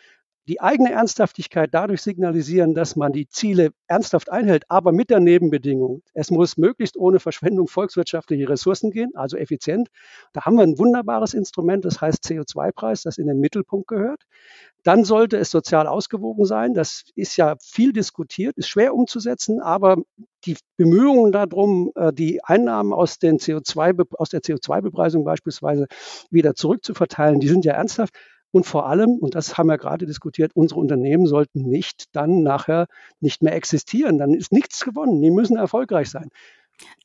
die 0.49 0.61
eigene 0.61 0.91
Ernsthaftigkeit 0.91 1.71
dadurch 1.73 2.03
signalisieren, 2.03 2.75
dass 2.75 2.97
man 2.97 3.13
die 3.13 3.29
Ziele 3.29 3.71
ernsthaft 3.87 4.31
einhält, 4.31 4.65
aber 4.69 4.91
mit 4.91 5.11
der 5.11 5.21
Nebenbedingung. 5.21 6.03
Es 6.15 6.31
muss 6.31 6.57
möglichst 6.57 6.97
ohne 6.97 7.21
Verschwendung 7.21 7.69
volkswirtschaftliche 7.69 8.49
Ressourcen 8.49 8.91
gehen, 8.91 9.13
also 9.15 9.37
effizient. 9.37 9.89
Da 10.33 10.45
haben 10.45 10.57
wir 10.57 10.65
ein 10.65 10.79
wunderbares 10.79 11.35
Instrument, 11.35 11.85
das 11.85 12.01
heißt 12.01 12.25
CO2-Preis, 12.25 13.03
das 13.03 13.19
in 13.19 13.29
den 13.29 13.39
Mittelpunkt 13.39 13.87
gehört. 13.87 14.25
Dann 14.83 15.05
sollte 15.05 15.37
es 15.37 15.51
sozial 15.51 15.87
ausgewogen 15.87 16.45
sein. 16.45 16.75
Das 16.75 17.05
ist 17.15 17.37
ja 17.37 17.55
viel 17.61 17.93
diskutiert, 17.93 18.57
ist 18.57 18.69
schwer 18.69 18.95
umzusetzen, 18.95 19.61
aber 19.61 19.97
die 20.45 20.57
Bemühungen 20.77 21.31
darum, 21.31 21.93
äh, 21.95 22.13
die 22.13 22.43
Einnahmen 22.43 22.93
aus, 22.93 23.21
den 23.21 23.39
CO2, 23.39 24.07
aus 24.19 24.31
der 24.31 24.41
CO2-Bepreisung 24.41 25.25
beispielsweise 25.25 25.87
wieder 26.31 26.55
zurückzuverteilen, 26.57 27.39
die 27.39 27.47
sind 27.49 27.65
ja 27.65 27.75
ernsthaft. 27.75 28.15
Und 28.53 28.67
vor 28.67 28.87
allem, 28.87 29.17
und 29.19 29.35
das 29.35 29.59
haben 29.59 29.69
wir 29.69 29.79
gerade 29.79 30.07
diskutiert, 30.07 30.53
unsere 30.55 30.79
Unternehmen 30.79 31.27
sollten 31.27 31.63
nicht 31.63 32.15
dann 32.15 32.43
nachher 32.43 32.87
nicht 33.19 33.43
mehr 33.43 33.55
existieren. 33.55 34.19
Dann 34.19 34.35
ist 34.35 34.53
nichts 34.53 34.85
gewonnen. 34.85 35.21
Die 35.23 35.31
müssen 35.31 35.57
erfolgreich 35.57 36.11
sein. 36.11 36.29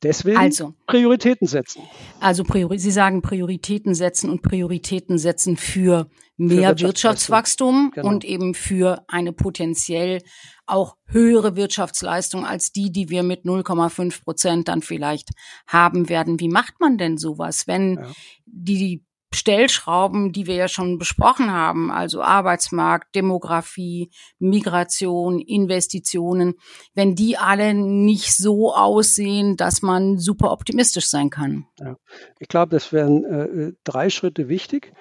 Deswegen 0.02 0.38
also, 0.38 0.74
Prioritäten 0.86 1.46
setzen. 1.46 1.82
Also 2.20 2.44
Priori 2.44 2.78
Sie 2.78 2.90
sagen 2.90 3.22
Prioritäten 3.22 3.94
setzen 3.94 4.30
und 4.30 4.42
Prioritäten 4.42 5.18
setzen 5.18 5.56
für 5.56 6.08
mehr 6.36 6.70
für 6.70 6.86
Wirtschaftswachstum 6.86 7.90
genau. 7.94 8.08
und 8.08 8.24
eben 8.24 8.54
für 8.54 9.04
eine 9.08 9.32
potenziell 9.32 10.22
auch 10.66 10.96
höhere 11.06 11.56
Wirtschaftsleistung 11.56 12.44
als 12.44 12.72
die, 12.72 12.92
die 12.92 13.08
wir 13.08 13.22
mit 13.22 13.44
0,5 13.44 14.22
Prozent 14.22 14.68
dann 14.68 14.82
vielleicht 14.82 15.30
haben 15.66 16.08
werden. 16.08 16.38
Wie 16.38 16.48
macht 16.48 16.80
man 16.80 16.96
denn 16.96 17.18
sowas, 17.18 17.66
wenn 17.66 17.96
ja. 17.96 18.12
die 18.46 19.04
Stellschrauben, 19.34 20.32
die 20.32 20.46
wir 20.46 20.54
ja 20.54 20.68
schon 20.68 20.98
besprochen 20.98 21.52
haben, 21.52 21.90
also 21.90 22.22
Arbeitsmarkt, 22.22 23.14
Demografie, 23.14 24.10
Migration, 24.38 25.38
Investitionen, 25.38 26.54
wenn 26.94 27.14
die 27.14 27.36
alle 27.36 27.74
nicht 27.74 28.34
so 28.34 28.74
aussehen, 28.74 29.56
dass 29.56 29.82
man 29.82 30.18
super 30.18 30.50
optimistisch 30.50 31.08
sein 31.08 31.28
kann. 31.28 31.66
Ja. 31.78 31.96
Ich 32.38 32.48
glaube, 32.48 32.70
das 32.70 32.92
wären 32.92 33.24
äh, 33.24 33.72
drei 33.84 34.08
Schritte 34.08 34.48
wichtig. 34.48 34.92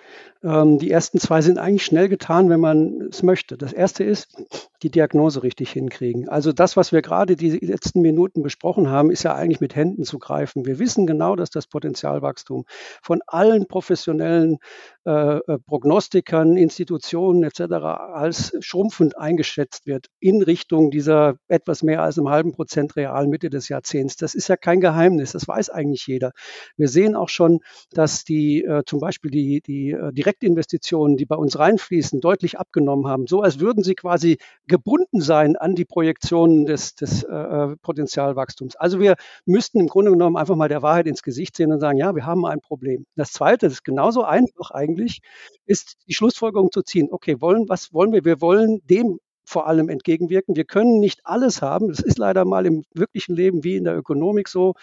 Ähm, 0.43 0.79
die 0.79 0.91
ersten 0.91 1.19
zwei 1.19 1.41
sind 1.41 1.57
eigentlich 1.57 1.85
schnell 1.85 2.09
getan, 2.09 2.49
wenn 2.49 2.59
man 2.59 3.07
es 3.09 3.23
möchte. 3.23 3.57
Das 3.57 3.73
erste 3.73 4.03
ist, 4.03 4.35
die 4.83 4.91
Diagnose 4.91 5.43
richtig 5.43 5.71
hinkriegen. 5.71 6.29
Also 6.29 6.51
das, 6.51 6.77
was 6.77 6.91
wir 6.91 7.01
gerade 7.01 7.35
die 7.35 7.49
letzten 7.49 8.01
Minuten 8.01 8.43
besprochen 8.43 8.89
haben, 8.89 9.09
ist 9.09 9.23
ja 9.23 9.33
eigentlich 9.33 9.59
mit 9.59 9.75
Händen 9.75 10.03
zu 10.03 10.19
greifen. 10.19 10.65
Wir 10.65 10.79
wissen 10.79 11.07
genau, 11.07 11.35
dass 11.35 11.49
das 11.49 11.67
Potenzialwachstum 11.67 12.65
von 13.01 13.21
allen 13.25 13.67
professionellen 13.67 14.57
äh, 15.05 15.37
äh 15.37 15.57
Prognostikern, 15.65 16.57
Institutionen 16.57 17.43
etc. 17.43 17.61
als 17.73 18.55
schrumpfend 18.59 19.17
eingeschätzt 19.17 19.87
wird 19.87 20.07
in 20.19 20.43
Richtung 20.43 20.91
dieser 20.91 21.37
etwas 21.47 21.81
mehr 21.81 22.03
als 22.03 22.17
einem 22.17 22.29
halben 22.29 22.51
Prozent 22.51 22.95
real 22.95 23.27
Mitte 23.27 23.49
des 23.49 23.69
Jahrzehnts. 23.69 24.15
Das 24.15 24.35
ist 24.35 24.47
ja 24.47 24.57
kein 24.57 24.79
Geheimnis, 24.79 25.31
das 25.31 25.47
weiß 25.47 25.69
eigentlich 25.69 26.05
jeder. 26.05 26.31
Wir 26.75 26.87
sehen 26.87 27.15
auch 27.15 27.29
schon, 27.29 27.61
dass 27.91 28.23
die 28.23 28.63
äh, 28.63 28.83
zum 28.85 28.99
Beispiel 28.99 29.31
die, 29.31 29.61
die 29.61 29.91
äh, 29.91 30.11
Direktinvestitionen, 30.27 31.15
die 31.15 31.25
bei 31.25 31.37
uns 31.37 31.57
reinfließen, 31.57 32.19
deutlich 32.19 32.59
abgenommen 32.59 33.07
haben, 33.07 33.27
so 33.27 33.41
als 33.41 33.59
würden 33.59 33.81
sie 33.81 33.95
quasi 33.95 34.37
gebunden 34.67 35.21
sein 35.21 35.55
an 35.55 35.73
die 35.73 35.85
Projektionen 35.85 36.65
des, 36.65 36.95
des 36.95 37.23
äh, 37.23 37.33
äh, 37.33 37.75
Potenzialwachstums. 37.77 38.75
Also 38.75 38.99
wir 38.99 39.15
müssten 39.45 39.79
im 39.79 39.87
Grunde 39.87 40.11
genommen 40.11 40.35
einfach 40.35 40.57
mal 40.57 40.67
der 40.67 40.81
Wahrheit 40.81 41.07
ins 41.07 41.23
Gesicht 41.23 41.55
sehen 41.55 41.71
und 41.71 41.79
sagen, 41.79 41.97
ja, 41.97 42.13
wir 42.13 42.25
haben 42.25 42.45
ein 42.45 42.59
Problem. 42.59 43.05
Das 43.15 43.31
Zweite, 43.31 43.67
das 43.67 43.73
ist 43.73 43.83
genauso 43.85 44.23
einfach 44.23 44.71
eigentlich, 44.71 45.21
ist 45.65 45.95
die 46.07 46.13
Schlussfolgerung 46.13 46.73
zu 46.73 46.81
ziehen. 46.81 47.07
Okay, 47.09 47.39
wollen, 47.39 47.69
was 47.69 47.93
wollen 47.93 48.11
wir? 48.11 48.25
Wir 48.25 48.41
wollen 48.41 48.81
dem 48.89 49.19
vor 49.47 49.67
allem 49.67 49.87
entgegenwirken. 49.87 50.55
Wir 50.57 50.65
können 50.65 50.99
nicht 50.99 51.21
alles 51.23 51.61
haben. 51.61 51.87
Das 51.87 51.99
ist 51.99 52.17
leider 52.17 52.43
mal 52.43 52.65
im 52.65 52.83
wirklichen 52.93 53.33
Leben 53.33 53.63
wie 53.63 53.77
in 53.77 53.85
der 53.85 53.97
Ökonomik 53.97 54.49
so. 54.49 54.73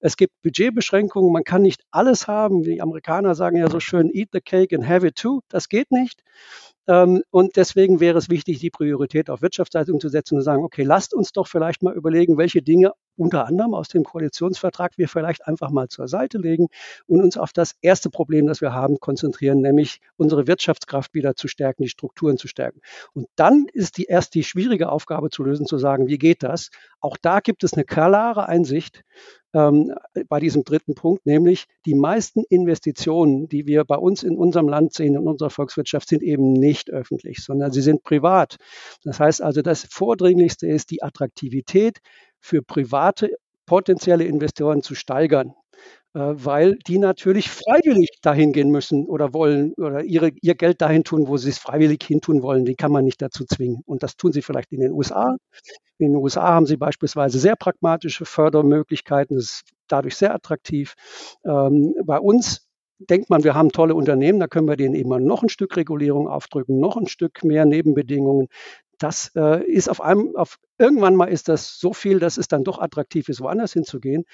Es 0.00 0.16
gibt 0.16 0.32
Budgetbeschränkungen. 0.42 1.32
Man 1.32 1.44
kann 1.44 1.62
nicht 1.62 1.82
alles 1.92 2.26
haben. 2.26 2.64
Die 2.64 2.82
Amerikaner 2.82 3.36
sagen 3.36 3.56
ja 3.56 3.70
so 3.70 3.78
schön, 3.78 4.10
eat 4.12 4.30
the 4.32 4.40
cake 4.40 4.74
and 4.74 4.86
have 4.88 5.06
it 5.06 5.14
too. 5.14 5.40
Das 5.48 5.68
geht 5.68 5.92
nicht. 5.92 6.24
Ähm, 6.88 7.22
und 7.30 7.56
deswegen 7.56 8.00
wäre 8.00 8.18
es 8.18 8.28
wichtig, 8.28 8.58
die 8.58 8.70
Priorität 8.70 9.30
auf 9.30 9.40
Wirtschaftsleistung 9.40 10.00
zu 10.00 10.08
setzen 10.08 10.34
und 10.34 10.40
zu 10.40 10.44
sagen, 10.44 10.64
okay, 10.64 10.82
lasst 10.82 11.14
uns 11.14 11.32
doch 11.32 11.46
vielleicht 11.46 11.82
mal 11.82 11.94
überlegen, 11.94 12.38
welche 12.38 12.60
Dinge 12.60 12.92
unter 13.18 13.46
anderem 13.46 13.74
aus 13.74 13.88
dem 13.88 14.04
Koalitionsvertrag 14.04 14.96
wir 14.96 15.08
vielleicht 15.08 15.46
einfach 15.46 15.70
mal 15.70 15.88
zur 15.88 16.08
Seite 16.08 16.38
legen 16.38 16.68
und 17.06 17.22
uns 17.22 17.36
auf 17.36 17.52
das 17.52 17.74
erste 17.80 18.10
Problem, 18.10 18.46
das 18.46 18.60
wir 18.60 18.72
haben, 18.72 19.00
konzentrieren, 19.00 19.60
nämlich 19.60 20.00
unsere 20.16 20.46
Wirtschaftskraft 20.46 21.14
wieder 21.14 21.34
zu 21.34 21.48
stärken, 21.48 21.82
die 21.82 21.88
Strukturen 21.88 22.38
zu 22.38 22.48
stärken. 22.48 22.80
Und 23.12 23.26
dann 23.36 23.66
ist 23.72 23.98
die 23.98 24.04
erst 24.04 24.34
die 24.34 24.44
schwierige 24.44 24.90
Aufgabe 24.90 25.30
zu 25.30 25.42
lösen, 25.42 25.66
zu 25.66 25.78
sagen, 25.78 26.06
wie 26.06 26.18
geht 26.18 26.42
das? 26.42 26.70
Auch 27.00 27.16
da 27.20 27.40
gibt 27.40 27.64
es 27.64 27.74
eine 27.74 27.84
klare 27.84 28.48
Einsicht, 28.48 29.04
ähm, 29.54 29.94
bei 30.28 30.40
diesem 30.40 30.64
dritten 30.64 30.94
Punkt, 30.94 31.24
nämlich 31.24 31.66
die 31.86 31.94
meisten 31.94 32.44
Investitionen, 32.50 33.48
die 33.48 33.66
wir 33.66 33.84
bei 33.84 33.96
uns 33.96 34.22
in 34.22 34.36
unserem 34.36 34.68
Land 34.68 34.92
sehen, 34.92 35.14
in 35.14 35.26
unserer 35.26 35.50
Volkswirtschaft, 35.50 36.08
sind 36.08 36.22
eben 36.22 36.52
nicht 36.52 36.90
öffentlich, 36.90 37.42
sondern 37.42 37.72
sie 37.72 37.80
sind 37.80 38.02
privat. 38.02 38.56
Das 39.04 39.20
heißt 39.20 39.42
also, 39.42 39.62
das 39.62 39.86
Vordringlichste 39.90 40.66
ist 40.66 40.90
die 40.90 41.02
Attraktivität 41.02 41.98
für 42.40 42.62
private 42.62 43.36
potenzielle 43.66 44.24
Investoren 44.24 44.82
zu 44.82 44.94
steigern 44.94 45.54
äh, 46.14 46.20
weil 46.20 46.78
die 46.86 46.98
natürlich 46.98 47.50
freiwillig 47.50 48.10
dahin 48.22 48.52
gehen 48.52 48.70
müssen 48.70 49.06
oder 49.06 49.34
wollen 49.34 49.74
oder 49.74 50.02
ihre, 50.02 50.30
ihr 50.40 50.54
Geld 50.54 50.80
dahin 50.80 51.04
tun, 51.04 51.28
wo 51.28 51.36
sie 51.36 51.50
es 51.50 51.58
freiwillig 51.58 52.02
hintun 52.02 52.42
wollen. 52.42 52.64
Die 52.64 52.76
kann 52.76 52.92
man 52.92 53.04
nicht 53.04 53.20
dazu 53.20 53.44
zwingen. 53.44 53.82
Und 53.86 54.02
das 54.02 54.16
tun 54.16 54.32
sie 54.32 54.42
vielleicht 54.42 54.72
in 54.72 54.80
den 54.80 54.92
USA. 54.92 55.36
In 55.98 56.12
den 56.12 56.16
USA 56.16 56.42
haben 56.42 56.66
sie 56.66 56.76
beispielsweise 56.76 57.38
sehr 57.38 57.56
pragmatische 57.56 58.24
Fördermöglichkeiten. 58.24 59.36
Das 59.36 59.44
ist 59.44 59.64
dadurch 59.88 60.16
sehr 60.16 60.34
attraktiv. 60.34 60.94
Ähm, 61.44 61.94
bei 62.04 62.18
uns 62.18 62.66
denkt 62.98 63.30
man, 63.30 63.44
wir 63.44 63.54
haben 63.54 63.70
tolle 63.70 63.94
Unternehmen, 63.94 64.40
da 64.40 64.48
können 64.48 64.66
wir 64.66 64.76
denen 64.76 64.94
eben 64.94 65.24
noch 65.24 65.42
ein 65.42 65.48
Stück 65.48 65.76
Regulierung 65.76 66.28
aufdrücken, 66.28 66.80
noch 66.80 66.96
ein 66.96 67.06
Stück 67.06 67.44
mehr 67.44 67.64
Nebenbedingungen 67.64 68.48
das 68.98 69.32
äh, 69.36 69.64
ist 69.64 69.88
auf 69.88 70.00
einem, 70.00 70.36
auf 70.36 70.58
irgendwann 70.78 71.16
mal 71.16 71.26
ist 71.26 71.48
das 71.48 71.78
so 71.78 71.92
viel, 71.92 72.18
dass 72.18 72.36
es 72.36 72.48
dann 72.48 72.64
doch 72.64 72.78
attraktiv 72.78 73.28
ist, 73.28 73.40
woanders 73.40 73.72
hinzugehen. 73.72 74.24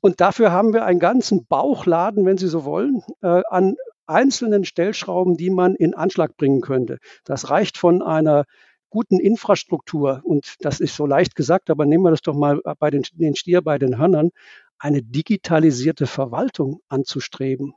Und 0.00 0.20
dafür 0.20 0.52
haben 0.52 0.72
wir 0.72 0.84
einen 0.84 1.00
ganzen 1.00 1.46
Bauchladen, 1.46 2.24
wenn 2.24 2.38
Sie 2.38 2.48
so 2.48 2.64
wollen, 2.64 3.02
äh, 3.22 3.42
an 3.50 3.76
einzelnen 4.06 4.64
Stellschrauben, 4.64 5.36
die 5.36 5.50
man 5.50 5.74
in 5.74 5.94
Anschlag 5.94 6.36
bringen 6.36 6.60
könnte. 6.60 6.98
Das 7.24 7.50
reicht 7.50 7.78
von 7.78 8.02
einer 8.02 8.44
guten 8.88 9.20
Infrastruktur, 9.20 10.20
und 10.24 10.56
das 10.60 10.80
ist 10.80 10.96
so 10.96 11.06
leicht 11.06 11.36
gesagt, 11.36 11.70
aber 11.70 11.86
nehmen 11.86 12.04
wir 12.04 12.10
das 12.10 12.22
doch 12.22 12.34
mal 12.34 12.60
bei 12.78 12.90
den, 12.90 13.04
den 13.12 13.36
Stier 13.36 13.62
bei 13.62 13.78
den 13.78 13.98
Hörnern, 13.98 14.30
eine 14.78 15.02
digitalisierte 15.02 16.06
Verwaltung 16.06 16.80
anzustreben. 16.88 17.74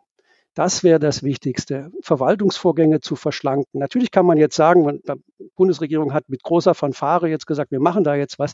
Das 0.55 0.83
wäre 0.83 0.99
das 0.99 1.23
Wichtigste, 1.23 1.91
Verwaltungsvorgänge 2.01 2.99
zu 2.99 3.15
verschlanken. 3.15 3.79
Natürlich 3.79 4.11
kann 4.11 4.27
man 4.27 4.37
jetzt 4.37 4.55
sagen, 4.55 5.01
die 5.03 5.49
Bundesregierung 5.55 6.13
hat 6.13 6.29
mit 6.29 6.43
großer 6.43 6.75
Fanfare 6.75 7.27
jetzt 7.27 7.47
gesagt, 7.47 7.71
wir 7.71 7.79
machen 7.79 8.03
da 8.03 8.13
jetzt 8.13 8.37
was. 8.37 8.53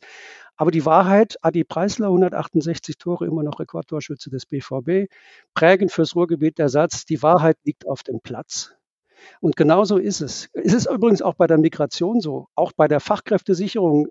Aber 0.56 0.72
die 0.72 0.86
Wahrheit, 0.86 1.38
Adi 1.42 1.66
Preisler, 1.66 2.08
168 2.08 2.98
Tore, 2.98 3.26
immer 3.26 3.44
noch 3.44 3.60
Rekordtorschütze 3.60 4.30
des 4.30 4.46
BVB, 4.46 5.12
prägend 5.54 5.92
fürs 5.92 6.16
Ruhrgebiet 6.16 6.58
der 6.58 6.70
Satz, 6.70 7.04
die 7.04 7.22
Wahrheit 7.22 7.58
liegt 7.64 7.86
auf 7.86 8.04
dem 8.04 8.22
Platz. 8.22 8.74
Und 9.42 9.58
genauso 9.58 9.98
ist 9.98 10.22
es. 10.22 10.50
Es 10.54 10.74
ist 10.74 10.90
übrigens 10.90 11.22
auch 11.22 11.34
bei 11.34 11.48
der 11.48 11.58
Migration 11.58 12.22
so. 12.22 12.48
Auch 12.56 12.72
bei 12.72 12.88
der 12.88 13.02
Fachkräftesicherung 13.02 14.08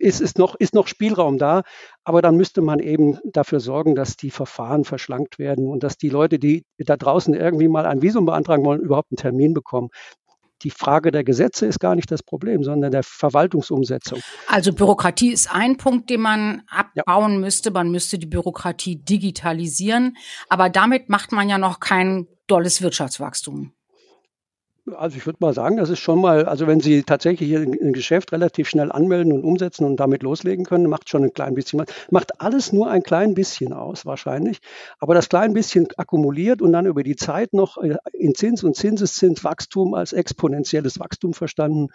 ist, 0.00 0.20
ist, 0.20 0.38
noch, 0.38 0.54
ist 0.54 0.74
noch 0.74 0.86
Spielraum 0.86 1.38
da. 1.38 1.62
Aber 2.04 2.22
dann 2.22 2.36
müsste 2.36 2.60
man 2.60 2.78
eben 2.78 3.18
dafür 3.24 3.60
sorgen, 3.60 3.94
dass 3.94 4.16
die 4.16 4.30
Verfahren 4.30 4.84
verschlankt 4.84 5.38
werden 5.38 5.68
und 5.68 5.82
dass 5.82 5.96
die 5.96 6.08
Leute, 6.08 6.38
die 6.38 6.64
da 6.78 6.96
draußen 6.96 7.34
irgendwie 7.34 7.68
mal 7.68 7.86
ein 7.86 8.02
Visum 8.02 8.24
beantragen 8.24 8.64
wollen, 8.64 8.80
überhaupt 8.80 9.10
einen 9.10 9.18
Termin 9.18 9.54
bekommen 9.54 9.90
die 10.62 10.70
Frage 10.70 11.10
der 11.10 11.24
Gesetze 11.24 11.66
ist 11.66 11.78
gar 11.78 11.94
nicht 11.94 12.10
das 12.10 12.22
Problem, 12.22 12.64
sondern 12.64 12.90
der 12.90 13.02
Verwaltungsumsetzung. 13.02 14.20
Also 14.48 14.72
Bürokratie 14.72 15.32
ist 15.32 15.52
ein 15.52 15.76
Punkt, 15.76 16.10
den 16.10 16.20
man 16.20 16.62
abbauen 16.68 17.34
ja. 17.34 17.38
müsste. 17.38 17.70
Man 17.70 17.90
müsste 17.90 18.18
die 18.18 18.26
Bürokratie 18.26 18.96
digitalisieren. 18.96 20.16
Aber 20.48 20.68
damit 20.68 21.08
macht 21.08 21.32
man 21.32 21.48
ja 21.48 21.58
noch 21.58 21.80
kein 21.80 22.26
dolles 22.46 22.82
Wirtschaftswachstum. 22.82 23.72
Also 24.96 25.16
ich 25.16 25.26
würde 25.26 25.38
mal 25.40 25.52
sagen, 25.52 25.76
das 25.76 25.90
ist 25.90 25.98
schon 25.98 26.20
mal, 26.20 26.44
also 26.44 26.66
wenn 26.66 26.80
Sie 26.80 27.02
tatsächlich 27.02 27.54
ein 27.54 27.92
Geschäft 27.92 28.32
relativ 28.32 28.68
schnell 28.68 28.92
anmelden 28.92 29.32
und 29.32 29.44
umsetzen 29.44 29.84
und 29.84 29.96
damit 29.98 30.22
loslegen 30.22 30.64
können, 30.64 30.88
macht 30.88 31.08
schon 31.08 31.24
ein 31.24 31.32
klein 31.32 31.54
bisschen 31.54 31.80
was. 31.80 31.88
Macht 32.10 32.40
alles 32.40 32.72
nur 32.72 32.90
ein 32.90 33.02
klein 33.02 33.34
bisschen 33.34 33.72
aus 33.72 34.06
wahrscheinlich. 34.06 34.58
Aber 34.98 35.14
das 35.14 35.28
klein 35.28 35.52
bisschen 35.52 35.88
akkumuliert 35.96 36.62
und 36.62 36.72
dann 36.72 36.86
über 36.86 37.02
die 37.02 37.16
Zeit 37.16 37.52
noch 37.52 37.78
äh, 37.78 37.96
in 38.12 38.34
Zins 38.34 38.64
und 38.64 38.76
Zinseszinswachstum 38.76 39.94
als 39.94 40.12
exponentielles 40.12 40.98
Wachstum 41.00 41.34
verstanden, 41.34 41.88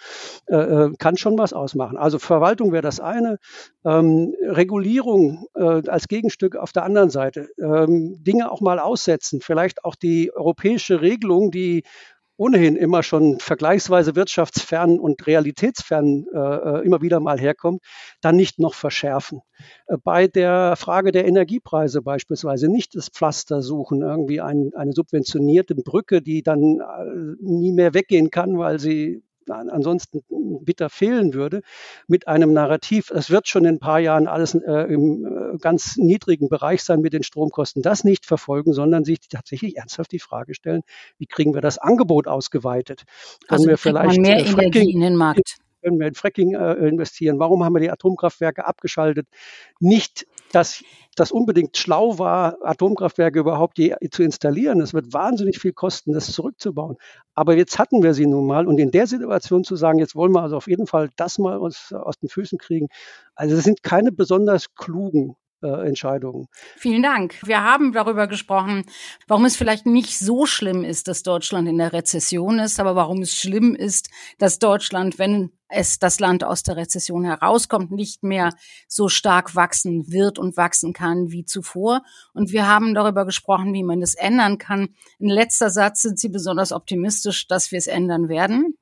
äh, 0.47 0.55
äh, 0.55 0.93
kann 0.97 1.17
schon 1.17 1.37
was 1.37 1.53
ausmachen. 1.53 1.97
Also 1.97 2.19
Verwaltung 2.19 2.71
wäre 2.71 2.83
das 2.83 2.99
eine. 2.99 3.39
Ähm, 3.85 4.33
Regulierung 4.41 5.47
äh, 5.55 5.87
als 5.87 6.07
Gegenstück 6.07 6.55
auf 6.55 6.71
der 6.71 6.83
anderen 6.83 7.09
Seite. 7.09 7.49
Ähm, 7.59 8.23
Dinge 8.23 8.51
auch 8.51 8.61
mal 8.61 8.79
aussetzen. 8.79 9.41
Vielleicht 9.41 9.83
auch 9.83 9.95
die 9.95 10.31
europäische 10.33 11.01
Regelung, 11.01 11.51
die 11.51 11.83
ohnehin 12.37 12.75
immer 12.75 13.03
schon 13.03 13.39
vergleichsweise 13.39 14.15
wirtschaftsfern 14.15 14.99
und 14.99 15.25
realitätsfern 15.27 16.25
äh, 16.33 16.37
äh, 16.37 16.85
immer 16.85 17.01
wieder 17.01 17.19
mal 17.19 17.39
herkommt, 17.39 17.81
dann 18.21 18.35
nicht 18.35 18.59
noch 18.59 18.73
verschärfen. 18.73 19.41
Äh, 19.87 19.97
bei 20.03 20.27
der 20.27 20.75
Frage 20.75 21.11
der 21.11 21.25
Energiepreise 21.25 22.01
beispielsweise 22.01 22.69
nicht 22.69 22.95
das 22.95 23.09
Pflaster 23.09 23.61
suchen, 23.61 24.01
irgendwie 24.01 24.41
ein, 24.41 24.71
eine 24.75 24.93
subventionierte 24.93 25.75
Brücke, 25.75 26.21
die 26.21 26.43
dann 26.43 26.79
äh, 26.79 27.35
nie 27.41 27.71
mehr 27.71 27.93
weggehen 27.93 28.31
kann, 28.31 28.57
weil 28.57 28.79
sie 28.79 29.23
ansonsten 29.49 30.23
bitter 30.63 30.89
fehlen 30.89 31.33
würde, 31.33 31.61
mit 32.07 32.27
einem 32.27 32.53
Narrativ, 32.53 33.11
es 33.11 33.29
wird 33.29 33.47
schon 33.47 33.65
in 33.65 33.75
ein 33.75 33.79
paar 33.79 33.99
Jahren 33.99 34.27
alles 34.27 34.55
äh, 34.55 34.93
im 34.93 35.25
äh, 35.25 35.57
ganz 35.57 35.97
niedrigen 35.97 36.49
Bereich 36.49 36.83
sein 36.83 37.01
mit 37.01 37.13
den 37.13 37.23
Stromkosten, 37.23 37.81
das 37.81 38.03
nicht 38.03 38.25
verfolgen, 38.25 38.73
sondern 38.73 39.03
sich 39.03 39.19
tatsächlich 39.29 39.77
ernsthaft 39.77 40.11
die 40.11 40.19
Frage 40.19 40.53
stellen, 40.53 40.81
wie 41.17 41.25
kriegen 41.25 41.53
wir 41.53 41.61
das 41.61 41.77
Angebot 41.77 42.27
ausgeweitet? 42.27 43.03
Können 43.47 43.59
also 43.59 43.67
wir 43.67 43.77
vielleicht 43.77 44.19
mehr 44.19 44.37
äh, 44.37 44.49
Energie 44.49 44.91
in 44.91 45.01
den 45.01 45.15
Markt? 45.15 45.57
Können 45.81 45.99
wir 45.99 46.07
in 46.07 46.13
Fracking 46.13 46.53
äh, 46.53 46.73
investieren? 46.87 47.39
Warum 47.39 47.63
haben 47.63 47.73
wir 47.73 47.81
die 47.81 47.91
Atomkraftwerke 47.91 48.65
abgeschaltet? 48.65 49.27
Nicht, 49.79 50.25
dass 50.53 50.83
das 51.15 51.31
unbedingt 51.31 51.77
schlau 51.77 52.19
war, 52.19 52.57
Atomkraftwerke 52.63 53.39
überhaupt 53.39 53.77
je, 53.77 53.95
zu 54.11 54.23
installieren. 54.23 54.81
Es 54.81 54.93
wird 54.93 55.13
wahnsinnig 55.13 55.59
viel 55.59 55.73
kosten, 55.73 56.13
das 56.13 56.31
zurückzubauen. 56.31 56.97
Aber 57.35 57.55
jetzt 57.55 57.79
hatten 57.79 58.03
wir 58.03 58.13
sie 58.13 58.27
nun 58.27 58.45
mal 58.47 58.67
und 58.67 58.79
in 58.79 58.91
der 58.91 59.07
Situation 59.07 59.63
zu 59.63 59.75
sagen, 59.75 59.99
jetzt 59.99 60.15
wollen 60.15 60.31
wir 60.31 60.41
also 60.41 60.57
auf 60.57 60.67
jeden 60.67 60.87
Fall 60.87 61.09
das 61.15 61.39
mal 61.39 61.57
uns 61.57 61.93
aus 61.93 62.17
den 62.17 62.29
Füßen 62.29 62.57
kriegen. 62.57 62.87
Also 63.35 63.55
das 63.55 63.63
sind 63.63 63.83
keine 63.83 64.11
besonders 64.11 64.73
klugen 64.75 65.35
Entscheidungen. 65.67 66.47
Vielen 66.77 67.03
Dank. 67.03 67.35
Wir 67.45 67.63
haben 67.63 67.91
darüber 67.93 68.27
gesprochen, 68.27 68.83
warum 69.27 69.45
es 69.45 69.55
vielleicht 69.55 69.85
nicht 69.85 70.17
so 70.17 70.45
schlimm 70.45 70.83
ist, 70.83 71.07
dass 71.07 71.23
Deutschland 71.23 71.67
in 71.67 71.77
der 71.77 71.93
Rezession 71.93 72.59
ist, 72.59 72.79
aber 72.79 72.95
warum 72.95 73.21
es 73.21 73.35
schlimm 73.35 73.75
ist, 73.75 74.09
dass 74.37 74.59
Deutschland, 74.59 75.19
wenn 75.19 75.51
es 75.69 75.99
das 75.99 76.19
Land 76.19 76.43
aus 76.43 76.63
der 76.63 76.77
Rezession 76.77 77.25
herauskommt, 77.25 77.91
nicht 77.91 78.23
mehr 78.23 78.53
so 78.87 79.09
stark 79.09 79.55
wachsen 79.55 80.11
wird 80.11 80.37
und 80.37 80.55
wachsen 80.55 80.93
kann 80.93 81.31
wie 81.31 81.45
zuvor. 81.45 82.03
Und 82.33 82.51
wir 82.51 82.67
haben 82.67 82.93
darüber 82.93 83.25
gesprochen, 83.25 83.73
wie 83.73 83.83
man 83.83 83.99
das 83.99 84.15
ändern 84.15 84.57
kann. 84.57 84.89
In 85.19 85.29
letzter 85.29 85.69
Satz 85.69 86.01
sind 86.01 86.19
Sie 86.19 86.29
besonders 86.29 86.71
optimistisch, 86.71 87.47
dass 87.47 87.71
wir 87.71 87.77
es 87.79 87.87
ändern 87.87 88.29
werden. 88.29 88.77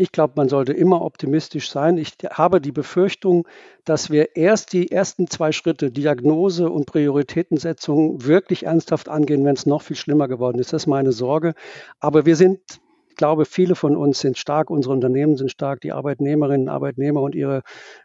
Ich 0.00 0.12
glaube, 0.12 0.34
man 0.36 0.48
sollte 0.48 0.72
immer 0.72 1.02
optimistisch 1.02 1.72
sein. 1.72 1.98
Ich 1.98 2.12
habe 2.30 2.60
die 2.60 2.70
Befürchtung, 2.70 3.48
dass 3.84 4.10
wir 4.10 4.36
erst 4.36 4.72
die 4.72 4.92
ersten 4.92 5.26
zwei 5.26 5.50
Schritte, 5.50 5.90
Diagnose 5.90 6.70
und 6.70 6.86
Prioritätensetzung, 6.86 8.24
wirklich 8.24 8.66
ernsthaft 8.66 9.08
angehen, 9.08 9.44
wenn 9.44 9.56
es 9.56 9.66
noch 9.66 9.82
viel 9.82 9.96
schlimmer 9.96 10.28
geworden 10.28 10.60
ist. 10.60 10.72
Das 10.72 10.84
ist 10.84 10.86
meine 10.86 11.10
Sorge. 11.10 11.54
Aber 11.98 12.26
wir 12.26 12.36
sind 12.36 12.60
ich 13.08 13.16
glaube, 13.16 13.46
viele 13.46 13.74
von 13.74 13.96
uns 13.96 14.20
sind 14.20 14.38
stark, 14.38 14.70
unsere 14.70 14.94
Unternehmen 14.94 15.36
sind 15.36 15.50
stark, 15.50 15.80
die 15.80 15.90
Arbeitnehmerinnen, 15.90 16.68
Arbeitnehmer 16.68 17.20
und 17.20 17.34
ihre 17.34 17.62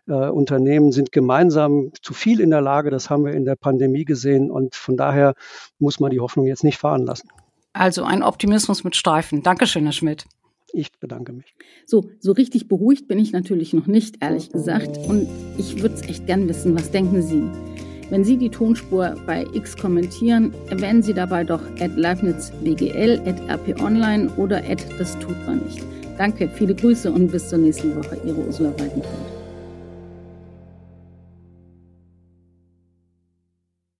äh, 0.08 0.14
Unternehmen 0.14 0.92
sind 0.92 1.12
gemeinsam 1.12 1.92
zu 2.02 2.16
viel 2.16 2.40
in 2.40 2.50
der 2.50 2.62
Lage. 2.62 2.90
Das 2.90 3.12
haben 3.12 3.24
wir 3.24 3.34
in 3.34 3.46
der 3.46 3.56
Pandemie 3.56 4.06
gesehen 4.06 4.50
und 4.50 4.74
von 4.74 4.98
daher 4.98 5.36
muss 5.78 6.00
man 6.00 6.10
die 6.10 6.20
Hoffnung 6.20 6.48
jetzt 6.48 6.64
nicht 6.64 6.80
fahren 6.80 7.06
lassen. 7.06 7.30
Also 7.74 8.04
ein 8.04 8.24
Optimismus 8.24 8.84
mit 8.84 8.96
Streifen. 8.96 9.44
Dankeschön, 9.44 9.84
Herr 9.84 9.94
Schmidt. 9.94 10.26
Ich 10.76 10.92
bedanke 11.00 11.34
mich. 11.34 11.54
So, 11.86 12.10
so 12.20 12.32
richtig 12.32 12.68
beruhigt 12.68 13.08
bin 13.08 13.20
ich 13.20 13.32
natürlich 13.32 13.74
noch 13.74 13.86
nicht, 13.86 14.18
ehrlich 14.22 14.50
gesagt. 14.52 14.98
Und 15.08 15.28
ich 15.60 15.84
würde 15.84 15.94
es 15.94 16.02
echt 16.02 16.26
gern 16.26 16.50
wissen, 16.50 16.76
was 16.76 16.90
denken 16.90 17.22
Sie? 17.22 17.44
Wenn 18.10 18.24
Sie 18.24 18.38
die 18.38 18.50
Tonspur 18.50 19.16
bei 19.28 19.46
X 19.54 19.78
kommentieren, 19.78 20.52
erwähnen 20.72 21.04
Sie 21.04 21.14
dabei 21.14 21.44
doch 21.44 21.62
at 21.80 21.96
leibnizwgl, 21.96 23.22
at 23.26 23.70
rponline 23.70 24.32
oder 24.36 24.58
at 24.68 24.84
das 24.98 25.18
tut 25.20 25.38
man 25.46 25.60
nicht. 25.60 25.84
Danke, 26.18 26.50
viele 26.50 26.74
Grüße 26.74 27.12
und 27.12 27.32
bis 27.32 27.50
zur 27.50 27.60
nächsten 27.60 27.96
Woche. 27.96 28.20
Ihre 28.26 28.44
Ursula 28.44 28.72
Weidenfeld. 28.72 29.33